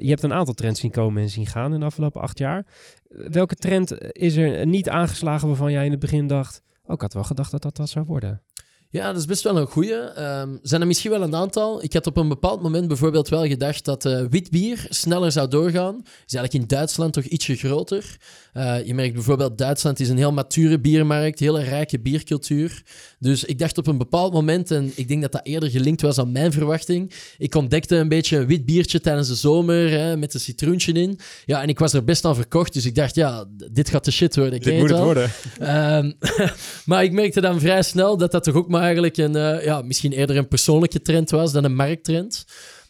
[0.00, 2.66] Je hebt een aantal trends zien komen en gaan in de afgelopen acht jaar.
[3.08, 7.14] Welke trend is er niet aangeslagen waarvan jij in het begin dacht, oh, ik had
[7.14, 8.42] wel gedacht dat dat wat zou worden?
[8.90, 9.94] Ja, dat is best wel een goeie.
[9.94, 11.82] Ehm zijn er misschien wel een aantal.
[11.82, 15.48] Ik had op een bepaald moment bijvoorbeeld wel gedacht dat eh wit bier sneller zou
[15.48, 16.00] doorgaan.
[16.04, 18.16] Is eigenlijk in Duitsland toch ietsje groter.
[18.56, 22.82] Eh, je merkt bijvoorbeeld, Duitsland is een heel mature biermarkt, hele rijke biercultuur.
[23.18, 26.18] Dus ik dacht op een bepaald moment, en ik denk dat dat eerder gelinkt was
[26.18, 30.34] aan mijn verwachting, ik ontdekte een beetje een wit biertje tijdens de zomer, hè, met
[30.34, 31.18] een citroentje in.
[31.44, 34.10] Ja, en ik was er best aan verkocht, dus ik dacht, ja, dit gaat de
[34.10, 34.54] shit worden.
[34.54, 35.30] Ik weet het worden.
[35.58, 36.12] Ehm,
[36.86, 39.82] maar ik merkte dan vrij snel dat dat toch ook maar eigenlijk een, eh, ja,
[39.82, 42.44] misschien eerder een persoonlijke trend was dan een markttrend.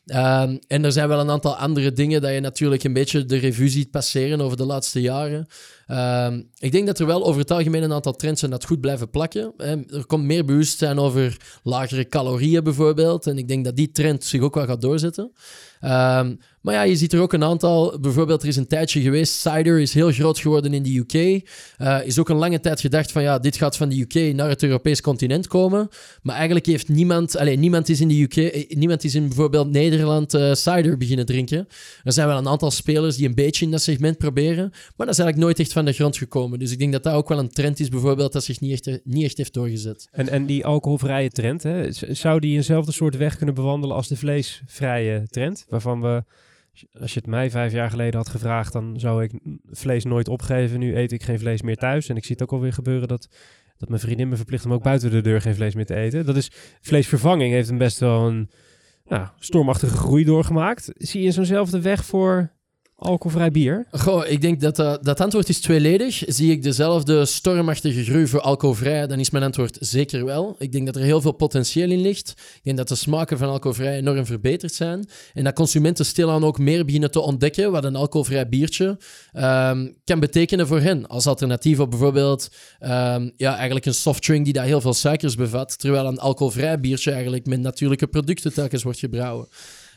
[0.07, 3.37] Ehm, en er zijn wel een aantal andere dingen dat je natuurlijk een beetje de
[3.37, 5.47] revue ziet passeren over de laatste jaren.
[5.87, 8.80] Ehm, ik denk dat er wel over het algemeen een aantal trends zijn dat goed
[8.80, 9.53] blijven plakken.
[9.57, 13.26] Er komt meer bewustzijn over lagere calorieën bijvoorbeeld.
[13.26, 15.32] En ik denk dat die trend zich ook wel gaat doorzetten.
[15.80, 17.99] Ehm, maar ja, je ziet er ook een aantal.
[18.01, 19.34] Bijvoorbeeld, er is een tijdje geweest.
[19.34, 21.43] Cider is heel groot geworden in de UK.
[21.76, 24.49] Eh, is ook een lange tijd gedacht van ja, dit gaat van de UK naar
[24.49, 25.89] het Europees continent komen.
[26.22, 29.70] Maar eigenlijk heeft niemand, alleen niemand is in de UK, eh, niemand is in bijvoorbeeld
[29.70, 31.68] Nederland eh, cider beginnen drinken.
[32.05, 35.09] Er zijn wel een aantal spelers die een beetje in dat segment proberen, maar dat
[35.09, 36.59] is eigenlijk nooit echt van de grond gekomen.
[36.59, 39.01] Dus ik denk dat dat ook wel een trend is, bijvoorbeeld, dat zich niet echt,
[39.05, 40.09] niet echt heeft doorgezet.
[40.11, 44.16] En, en die alcoholvrije trend, hè, zou die eenzelfde soort weg kunnen bewandelen als de
[44.16, 45.66] vleesvrije trend?
[45.68, 46.24] Waarvan we,
[47.01, 49.33] als je het mij vijf jaar geleden had gevraagd, dan zou ik
[49.70, 50.79] vlees nooit opgeven.
[50.79, 52.09] Nu eet ik geen vlees meer thuis.
[52.09, 53.29] En ik zie het ook alweer gebeuren dat,
[53.79, 56.27] dat mijn vriendin me verplicht om ook buiten de deur geen vlees meer te eten.
[56.27, 56.51] Dat is,
[56.81, 58.51] vleesvervanging heeft een best wel een
[59.05, 60.93] nou, stormachtige groei doorgemaakt.
[60.95, 62.55] Zie je zo'nzelfde weg voor
[62.97, 63.87] alcoholvrij bier?
[63.91, 66.23] Goh, ik denk dat dat, dat antwoord is tweeledig.
[66.27, 70.57] Zie ik dezelfde stormachtige groei voor alcoholvrij, dan is mijn antwoord zeker wel.
[70.59, 72.31] Ik denk dat er heel veel potentieel in ligt.
[72.31, 75.09] Ik denk dat de smaken van alcoholvrij enorm verbeterd zijn.
[75.35, 78.99] En dat consumenten stilaan ook meer beginnen te ontdekken wat een alcoholvrij biertje
[79.33, 81.07] ehm, kan betekenen voor hen.
[81.07, 85.79] Als alternatief op bijvoorbeeld ehm, ja, eigenlijk een softdrink die daar heel veel suikers bevat,
[85.79, 89.49] terwijl een alcoholvrij biertje eigenlijk met natuurlijke producten telkens wordt gebrouwen.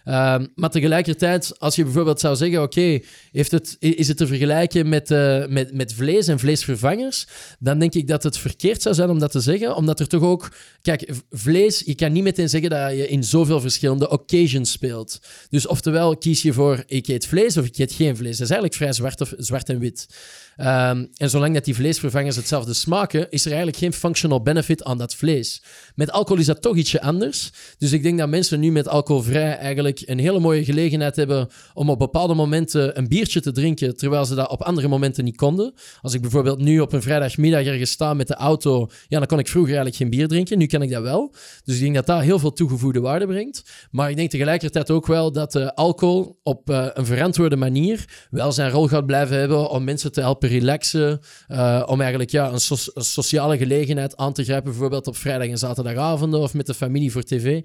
[0.04, 3.00] Ehm, maar tegelijkertijd, als je bijvoorbeeld zou zeggen: Oké,
[3.32, 7.28] het, is het te vergelijken met, eh, met, met vlees en vleesvervangers?
[7.60, 10.22] Dan denk ik dat het verkeerd zou zijn om dat te zeggen, omdat er toch
[10.22, 10.52] ook.
[10.82, 15.20] Kijk, vlees, je kan niet meteen zeggen dat je in zoveel verschillende occasions speelt.
[15.50, 18.38] Dus oftewel kies je voor: ik eet vlees of ik eet geen vlees.
[18.38, 20.08] Dat is eigenlijk vrij zwart, of, zwart en wit.
[20.56, 24.97] Ehm, en zolang dat die vleesvervangers hetzelfde smaken, is er eigenlijk geen functional benefit aan
[24.97, 25.62] dat vlees.
[25.95, 27.52] Met alcohol is dat toch ietsje anders.
[27.78, 31.89] Dus ik denk dat mensen nu met alcoholvrij eigenlijk een hele mooie gelegenheid hebben om
[31.89, 35.73] op bepaalde momenten een biertje te drinken, terwijl ze dat op andere momenten niet konden.
[36.01, 39.39] Als ik bijvoorbeeld nu op een vrijdagmiddag ergens sta met de auto, ja, dan kon
[39.39, 40.57] ik vroeger eigenlijk geen bier drinken.
[40.57, 41.33] Nu kan ik dat wel.
[41.63, 43.87] Dus ik denk dat dat heel veel toegevoegde waarde brengt.
[43.91, 48.51] Maar ik denk tegelijkertijd ook wel dat eh, alcohol op eh, een verantwoorde manier wel
[48.51, 51.19] zijn rol gaat blijven hebben om mensen te helpen relaxen.
[51.47, 52.59] eh, om eigenlijk ja, een,
[52.93, 57.11] een sociale gelegenheid aan te grijpen, bijvoorbeeld op vrijdag en zaterdagavonden of met de familie
[57.11, 57.61] voor tv.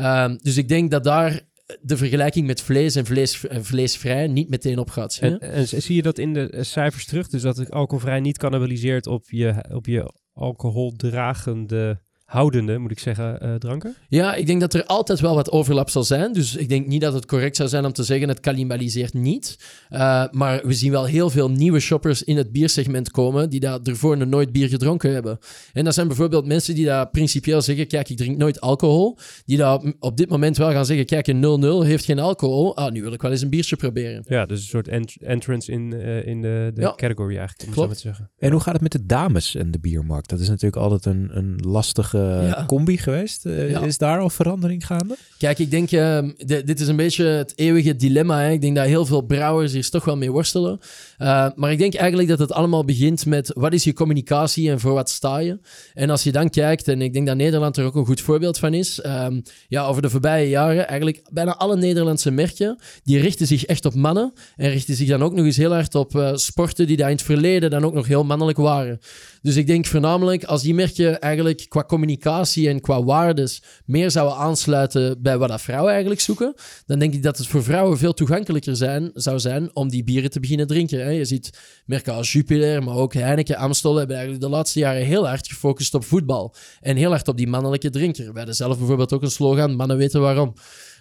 [0.00, 1.40] Ehm, dus ik denk dat daar
[1.80, 5.18] de vergelijking met vlees en vlees, vleesvrij niet meteen op gaat.
[5.20, 7.28] En, en zie je dat in de eh, cijfers terug?
[7.28, 12.00] Dus dat alcoholvrij niet cannibaliseert op je, op je alcoholdragende,
[12.30, 13.94] houdende, moet ik zeggen, eh, dranken?
[14.08, 16.32] Ja, ik denk dat er altijd wel wat overlap zal zijn.
[16.32, 19.58] Dus ik denk niet dat het correct zou zijn om te zeggen het cannibaliseert niet.
[19.90, 23.78] Uh, maar we zien wel heel veel nieuwe shoppers in het biersegment komen die daar
[23.82, 25.38] ervoor nog nooit bier gedronken hebben.
[25.72, 29.18] En dat zijn bijvoorbeeld mensen die daar principieel zeggen, kijk, ik drink nooit alcohol.
[29.44, 31.40] Die daar op dit moment wel gaan zeggen, kijk, een
[31.84, 32.76] 0-0 heeft geen alcohol.
[32.76, 34.24] Ah, nu wil ik wel eens een biertje proberen.
[34.26, 36.92] Ja, dus een soort ent- entrance in, uh, in de, de Ja.
[36.96, 37.76] category eigenlijk, om Klopt.
[37.76, 38.30] zo maar te zeggen.
[38.38, 40.28] En hoe gaat het met de dames en de biermarkt?
[40.28, 42.64] Dat is natuurlijk altijd een, een lastige Ja.
[42.66, 43.46] combi geweest.
[43.46, 43.80] Eh, Ja.
[43.80, 45.16] Is daar al verandering gaande?
[45.38, 48.40] Kijk, ik denk, uh, de, dit is een beetje het eeuwige dilemma.
[48.40, 48.50] Hè?
[48.50, 50.78] Ik denk dat heel veel brouwers hier toch wel mee worstelen.
[51.18, 54.80] Uh, maar ik denk eigenlijk dat het allemaal begint met wat is je communicatie en
[54.80, 55.58] voor wat sta je?
[55.94, 58.58] En als je dan kijkt, en ik denk dat Nederland er ook een goed voorbeeld
[58.58, 59.04] van is.
[59.06, 63.84] Um, ja, over de voorbije jaren, eigenlijk bijna alle Nederlandse merken, die richten zich echt
[63.84, 64.32] op mannen.
[64.56, 67.16] En richten zich dan ook nog eens heel hard op uh, sporten die daar in
[67.16, 68.98] het verleden dan ook nog heel mannelijk waren.
[69.42, 74.36] Dus ik denk voornamelijk als die merken eigenlijk qua communicatie en qua waardes meer zouden
[74.38, 76.54] aansluiten bij wat dat vrouwen eigenlijk zoeken,
[76.86, 80.30] dan denk ik dat het voor vrouwen veel toegankelijker zijn, zou zijn om die bieren
[80.30, 81.04] te beginnen drinken.
[81.04, 81.10] Hè.
[81.10, 85.28] Je ziet merken als Jupiler, maar ook Heineken, Amstel hebben eigenlijk de laatste jaren heel
[85.28, 88.24] hard gefocust op voetbal en heel hard op die mannelijke drinker.
[88.24, 90.54] Wij hadden zelf bijvoorbeeld ook een slogan, mannen weten waarom.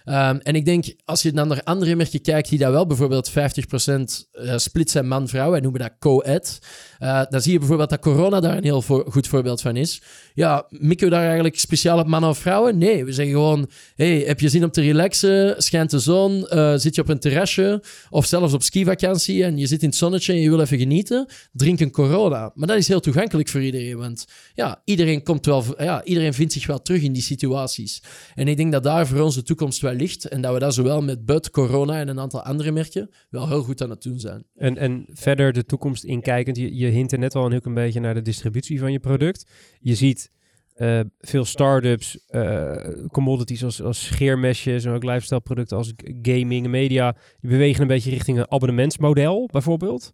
[0.09, 3.31] Um, en ik denk, als je dan naar andere merken kijkt die daar wel bijvoorbeeld
[3.31, 6.59] 50% uh, split zijn man-vrouw, wij noemen dat co-ed,
[6.99, 10.01] uh, dan zie je bijvoorbeeld dat corona daar een heel goed voorbeeld van is.
[10.33, 12.77] Ja, mikken we daar eigenlijk speciaal op mannen of vrouwen?
[12.77, 15.55] Nee, we zeggen gewoon, hey, heb je zin om te relaxen?
[15.57, 16.47] Schijnt de zon?
[16.49, 17.83] Uh, zit je op een terrasje?
[18.09, 21.27] Of zelfs op skivakantie en je zit in het zonnetje en je wil even genieten?
[21.51, 22.51] Drink een corona.
[22.55, 26.53] Maar dat is heel toegankelijk voor iedereen, want ja, iedereen, komt wel, ja, iedereen vindt
[26.53, 28.01] zich wel terug in die situaties.
[28.35, 31.01] En ik denk dat daar voor ons de toekomst wel en dat we dat zowel
[31.01, 34.43] met Bud, Corona en een aantal andere merken wel heel goed aan het doen zijn.
[34.55, 37.73] En, en verder de toekomst inkijkend, je, je hint er net al een heel een
[37.73, 39.51] beetje naar de distributie van je product.
[39.79, 40.31] Je ziet
[40.77, 42.75] uh, veel start-ups, uh,
[43.11, 47.87] commodities als, als scheermesjes en ook lifestyle producten als gaming en media, die bewegen een
[47.87, 50.11] beetje richting een abonnementsmodel bijvoorbeeld.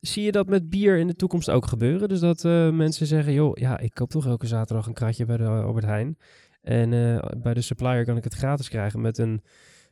[0.00, 2.08] Zie je dat met bier in de toekomst ook gebeuren?
[2.08, 5.36] Dus dat uh, mensen zeggen, joh, ja, ik koop toch elke zaterdag een kratje bij
[5.36, 6.16] de Albert Heijn.
[6.66, 9.42] En uh, bij de supplier kan ik het gratis krijgen met een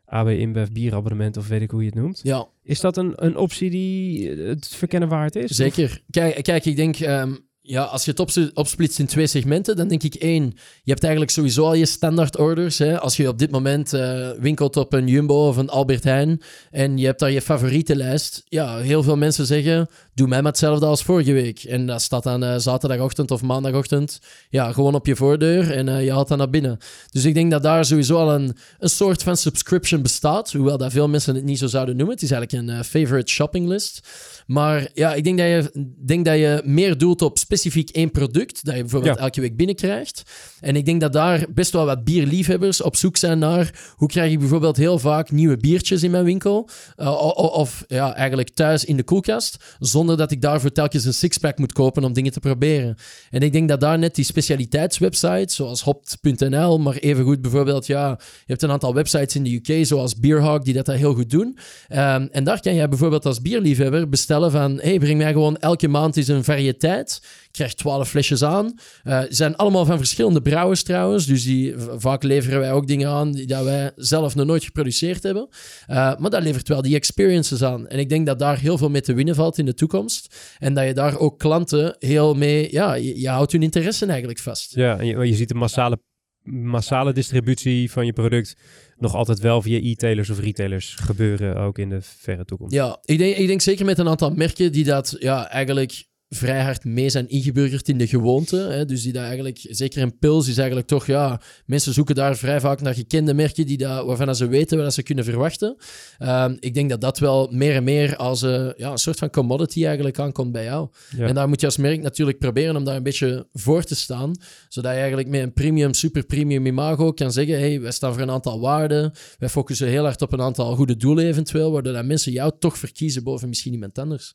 [0.05, 2.21] AB InBev bierabonnement of weet ik hoe je het noemt.
[2.23, 2.47] Ja.
[2.63, 5.51] Is dat een, een optie die het verkennen waard is?
[5.51, 6.03] Zeker.
[6.11, 6.99] Kijk, kijk ik denk...
[6.99, 10.45] Um, Ja, als je het opsplitst in twee segmenten, dan denk ik één,
[10.83, 12.79] je hebt eigenlijk sowieso al je standaard orders.
[12.79, 13.01] Hè?
[13.01, 16.41] Als je op dit moment eh, winkelt op een Jumbo of een Albert Heijn
[16.71, 20.87] en je hebt daar je favorietenlijst, ja, heel veel mensen zeggen, doe mij maar hetzelfde
[20.87, 21.63] als vorige week.
[21.63, 26.05] En dat staat dan eh, zaterdagochtend of maandagochtend, ja, gewoon op je voordeur en eh,
[26.05, 26.79] je haalt dat naar binnen.
[27.11, 30.93] Dus ik denk dat daar sowieso al een, een soort van subscription bestaat, hoewel dat
[30.93, 32.15] veel mensen het niet zo zouden noemen.
[32.15, 34.09] Het is eigenlijk een favorite shopping list.
[34.47, 38.65] Maar ja, ik denk dat je, denk dat je meer doelt op specifiek één product,
[38.65, 39.23] dat je bijvoorbeeld Ja.
[39.23, 40.23] elke week binnenkrijgt.
[40.61, 44.33] En ik denk dat daar best wel wat bierliefhebbers op zoek zijn naar hoe krijg
[44.33, 46.69] ik bijvoorbeeld heel vaak nieuwe biertjes in mijn winkel.
[46.97, 51.15] Uh, o- of ja, eigenlijk thuis in de koelkast, zonder dat ik daarvoor telkens een
[51.15, 52.97] sixpack moet kopen om dingen te proberen.
[53.31, 58.45] En ik denk dat daar net die specialiteitswebsites, zoals hopt.nl, maar evengoed bijvoorbeeld, ja, je
[58.47, 61.59] hebt een aantal websites in de UK, zoals Beerhawk, die dat, dat heel goed doen.
[61.89, 65.89] Ehm, en daar kan jij bijvoorbeeld als bierliefhebber bestellen van, hey, breng mij gewoon elke
[65.89, 67.23] maand eens een variëteit.
[67.55, 68.75] Ik krijg 12 flesjes aan.
[69.05, 73.33] Ze zijn allemaal van verschillende brouwers trouwens, dus die, vaak leveren wij ook dingen aan
[73.33, 75.49] die dat wij zelf nog nooit geproduceerd hebben.
[75.87, 77.87] Eh, maar dat levert wel die experiences aan.
[77.87, 80.55] En ik denk dat daar heel veel mee te winnen valt in de toekomst.
[80.59, 84.39] En dat je daar ook klanten heel mee, ja, je, je houdt hun interesse eigenlijk
[84.39, 84.75] vast.
[84.75, 85.99] Ja, en je ziet de massale,
[86.43, 88.57] massale distributie van je product
[88.97, 92.75] nog altijd wel via e-tailers of retailers gebeuren, ook in de verre toekomst.
[92.75, 96.05] Ja, ik denk, ik denk zeker met een aantal merken die dat ja, eigenlijk
[96.35, 98.57] vrij hard mee zijn ingeburgerd in de gewoonte.
[98.57, 98.85] Hè?
[98.85, 102.61] Dus die dat eigenlijk, zeker een pils is eigenlijk toch, ja, mensen zoeken daar vrij
[102.61, 105.77] vaak naar gekende merken die dat, waarvan ze weten wat ze kunnen verwachten.
[106.19, 109.31] Ehm, ik denk dat dat wel meer en meer als eh, ja, een soort van
[109.31, 110.89] commodity eigenlijk aankomt bij jou.
[111.17, 111.27] Ja.
[111.27, 114.33] En daar moet je als merk natuurlijk proberen om daar een beetje voor te staan,
[114.69, 118.23] zodat je eigenlijk met een premium, super premium imago kan zeggen, hey, wij staan voor
[118.23, 122.05] een aantal waarden, wij focussen heel hard op een aantal goede doelen eventueel, waardoor dat
[122.05, 124.35] mensen jou toch verkiezen boven misschien iemand anders.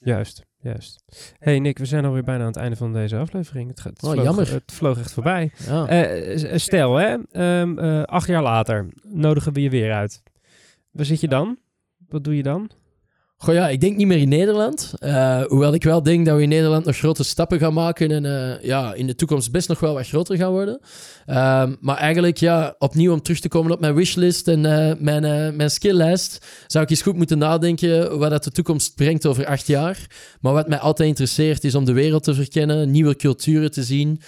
[0.00, 1.04] Juist, juist.
[1.38, 3.68] Hey Nick, we zijn alweer bijna aan het einde van deze aflevering.
[3.68, 4.52] Het, Oh, vloog, jammer.
[4.52, 5.52] het vloog echt voorbij.
[5.66, 5.86] Ja.
[5.86, 10.22] Eh, s- stel, hè, ehm, eh, acht jaar later nodigen we je weer uit.
[10.90, 11.58] Waar zit je dan?
[12.08, 12.70] Wat doe je dan?
[13.40, 14.92] Goh ja, ik denk niet meer in Nederland.
[14.98, 18.24] Eh, hoewel ik wel denk dat we in Nederland nog grote stappen gaan maken en
[18.24, 20.80] eh, ja, in de toekomst best nog wel wat groter gaan worden.
[21.26, 25.56] Ehm, maar eigenlijk, ja, opnieuw om terug te komen op mijn wishlist en eh, mijn,
[25.56, 29.66] mijn skilllijst, zou ik eens goed moeten nadenken wat dat de toekomst brengt over acht
[29.66, 30.06] jaar.
[30.40, 34.20] Maar wat mij altijd interesseert is om de wereld te verkennen, nieuwe culturen te zien,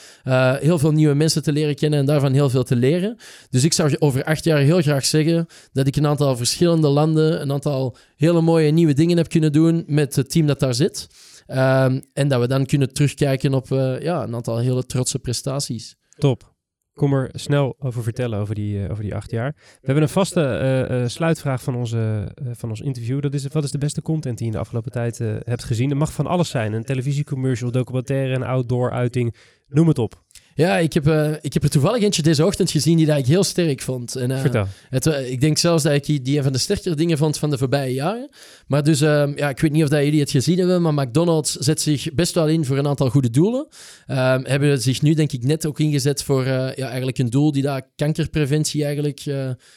[0.58, 3.16] heel veel nieuwe mensen te leren kennen en daarvan heel veel te leren.
[3.50, 7.40] Dus ik zou over acht jaar heel graag zeggen dat ik een aantal verschillende landen,
[7.40, 11.08] een aantal hele mooie nieuwe dingen heb kunnen doen met het team dat daar zit.
[11.46, 15.96] Ehm, en dat we dan kunnen terugkijken op eh, ja, een aantal hele trotse prestaties.
[16.18, 16.54] Top.
[16.92, 19.52] Kom er snel over vertellen over die, eh, over die acht jaar.
[19.56, 23.20] We hebben een vaste eh, sluitvraag van, onze, van ons interview.
[23.20, 25.88] Dat is, wat is de beste content die je in de afgelopen tijd hebt gezien?
[25.88, 26.72] Dat mag van alles zijn.
[26.72, 29.34] Een televisiecommercial, documentaire, een outdoor uiting.
[29.66, 30.22] Noem het op.
[30.60, 33.26] Ja, ik heb, eh, ik heb er toevallig eentje deze ochtend gezien die dat ik
[33.26, 34.16] heel sterk vond.
[34.16, 34.66] En, Vertel.
[34.90, 37.38] Het, eh, ik denk zelfs dat ik die- die een van de sterkere dingen vond
[37.38, 38.28] van de voorbije jaren.
[38.66, 41.52] Maar dus, ehm, ja, ik weet niet of dat jullie het gezien hebben, maar McDonald's
[41.52, 43.66] zet zich best wel in voor een aantal goede doelen.
[44.06, 47.62] Ehm, hebben zich nu denk ik net ook ingezet voor ja, eigenlijk een doel die
[47.62, 49.20] dat kankerpreventie eigenlijk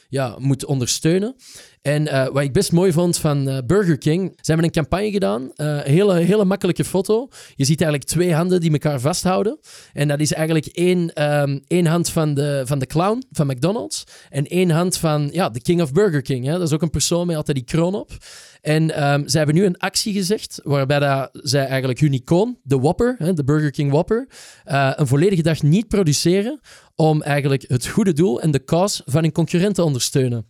[0.10, 1.36] ja, moet ondersteunen.
[1.84, 5.12] En eh, wat ik best mooi vond van eh, Burger King, ze hebben een campagne
[5.12, 5.52] gedaan.
[5.56, 7.28] eh, Een hele, hele makkelijke foto.
[7.56, 9.60] Je ziet eigenlijk twee handen die elkaar vasthouden.
[9.94, 14.04] En dat is eigenlijk één, ehm, één hand van de, van de clown van McDonald's.
[14.30, 16.46] En één hand van ja, de King of Burger King.
[16.46, 16.52] Hè?
[16.52, 18.12] Dat is ook een persoon met altijd die kroon op.
[18.62, 22.80] En ehm, zij hebben nu een actie gezegd, waarbij dat zij eigenlijk hun icoon, de
[22.80, 24.28] Whopper, hè, de Burger King Whopper,
[24.96, 26.60] een volledige dag niet produceren
[26.96, 30.46] om eigenlijk het goede doel en de cause van hun concurrent te ondersteunen.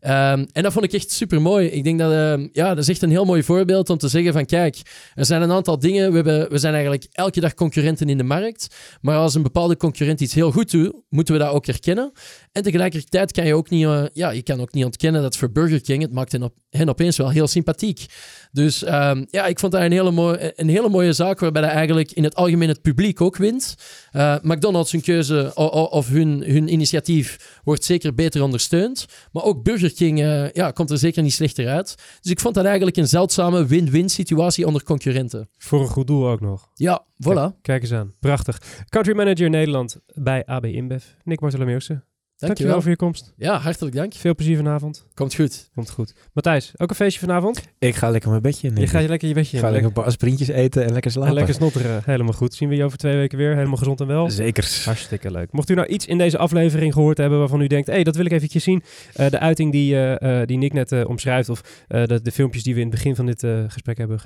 [0.00, 1.66] Ehm, en dat vond ik echt super mooi.
[1.66, 4.32] Ik denk dat ehm, ja, dat is echt een heel mooi voorbeeld om te zeggen
[4.32, 4.80] van kijk,
[5.14, 6.08] er zijn een aantal dingen.
[6.08, 8.76] We, hebben, we zijn eigenlijk elke dag concurrenten in de markt.
[9.00, 12.12] Maar als een bepaalde concurrent iets heel goed doet, moeten we dat ook erkennen.
[12.58, 15.50] En tegelijkertijd kan je ook niet, eh, ja, je kan ook niet ontkennen dat voor
[15.50, 18.06] Burger King, het maakt hen, op, hen opeens wel heel sympathiek.
[18.52, 21.70] Dus ehm, ja, ik vond dat een hele, mooi, een hele mooie zaak waarbij dat
[21.70, 23.74] eigenlijk in het algemeen het publiek ook wint.
[24.10, 29.06] Eh, McDonald's hun keuze o- o- of hun, hun initiatief wordt zeker beter ondersteund.
[29.32, 31.94] Maar ook Burger King eh, ja, komt er zeker niet slechter uit.
[32.20, 35.48] Dus ik vond dat eigenlijk een zeldzame win-win situatie onder concurrenten.
[35.58, 36.68] Voor een goed doel ook nog.
[36.74, 37.60] Ja, voilà.
[37.62, 38.14] Kijk eens aan.
[38.20, 38.60] Prachtig.
[38.88, 41.04] Country Manager Nederland bij AB InBev.
[41.24, 42.04] Nick Bartolomeusen.
[42.46, 43.32] Dankjewel voor je komst.
[43.36, 44.14] Ja, hartelijk dank.
[44.14, 45.06] Veel plezier vanavond.
[45.14, 45.70] Komt goed.
[45.74, 46.14] Komt goed.
[46.32, 47.62] Matthijs, ook een feestje vanavond?
[47.78, 48.76] Ik ga lekker mijn bedje in.
[48.76, 49.60] Je gaat lekker je bedje Ik in.
[49.60, 51.28] ga lekker een paar aspirintjes eten en lekker slapen.
[51.30, 52.02] En lekker snotteren.
[52.04, 52.54] Helemaal goed.
[52.54, 53.54] Zien we je over twee weken weer.
[53.54, 54.30] Helemaal gezond en wel.
[54.30, 54.80] Zeker.
[54.84, 55.52] Hartstikke leuk.
[55.52, 58.16] Mocht u nou iets in deze aflevering gehoord hebben waarvan u denkt, hé, hey, dat
[58.16, 58.82] wil ik eventjes zien.
[59.14, 62.62] Eh, de uiting die, eh, eh, die Nick net omschrijft, of eh, de, de filmpjes
[62.62, 64.20] die we in het begin van dit eh, gesprek hebben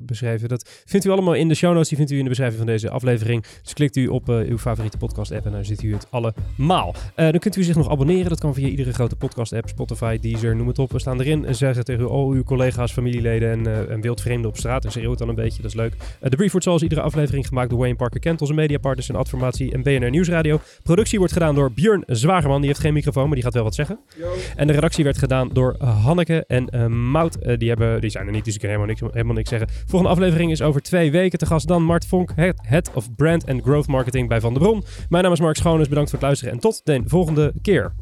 [0.00, 1.88] beschreven, dat vindt u allemaal in de show notes.
[1.88, 3.44] Die vindt u in de beschrijving van deze aflevering.
[3.62, 6.94] Dus klikt u op uw favoriete podcast app en dan ziet u het allemaal.
[7.36, 8.28] Dan kunt u zich nog abonneren.
[8.28, 10.92] Dat kan via iedere grote podcast app, Spotify, Deezer, noem het op.
[10.92, 14.56] We staan erin en zeggen tegen al uw collega's, familieleden en, eh en wildvreemden op
[14.56, 14.84] straat.
[14.84, 15.94] En schreeuw het dan een beetje, dat is leuk.
[16.20, 19.14] Eh, de brief wordt zoals iedere aflevering gemaakt door Wayne Parker Kent, onze mediapartners en
[19.14, 20.60] Adformatie en BNR Nieuwsradio.
[20.82, 23.74] Productie wordt gedaan door Björn Zwagerman, die heeft geen microfoon, maar die gaat wel wat
[23.74, 23.98] zeggen.
[24.56, 27.58] En de redactie werd gedaan door eh, Hanneke en Mout.
[27.58, 29.68] Die, hebben, die zijn er niet, dus ik kan helemaal niks, helemaal niks zeggen.
[29.86, 31.38] Volgende aflevering is over twee weken.
[31.38, 32.32] Te gast dan Mart Vonk,
[32.62, 34.84] Head, of Brand and Growth Marketing bij Van der Bron.
[35.08, 36.92] Mijn naam is Mark Schoones, bedankt voor het luisteren en tot de
[37.26, 37.92] volgende keer.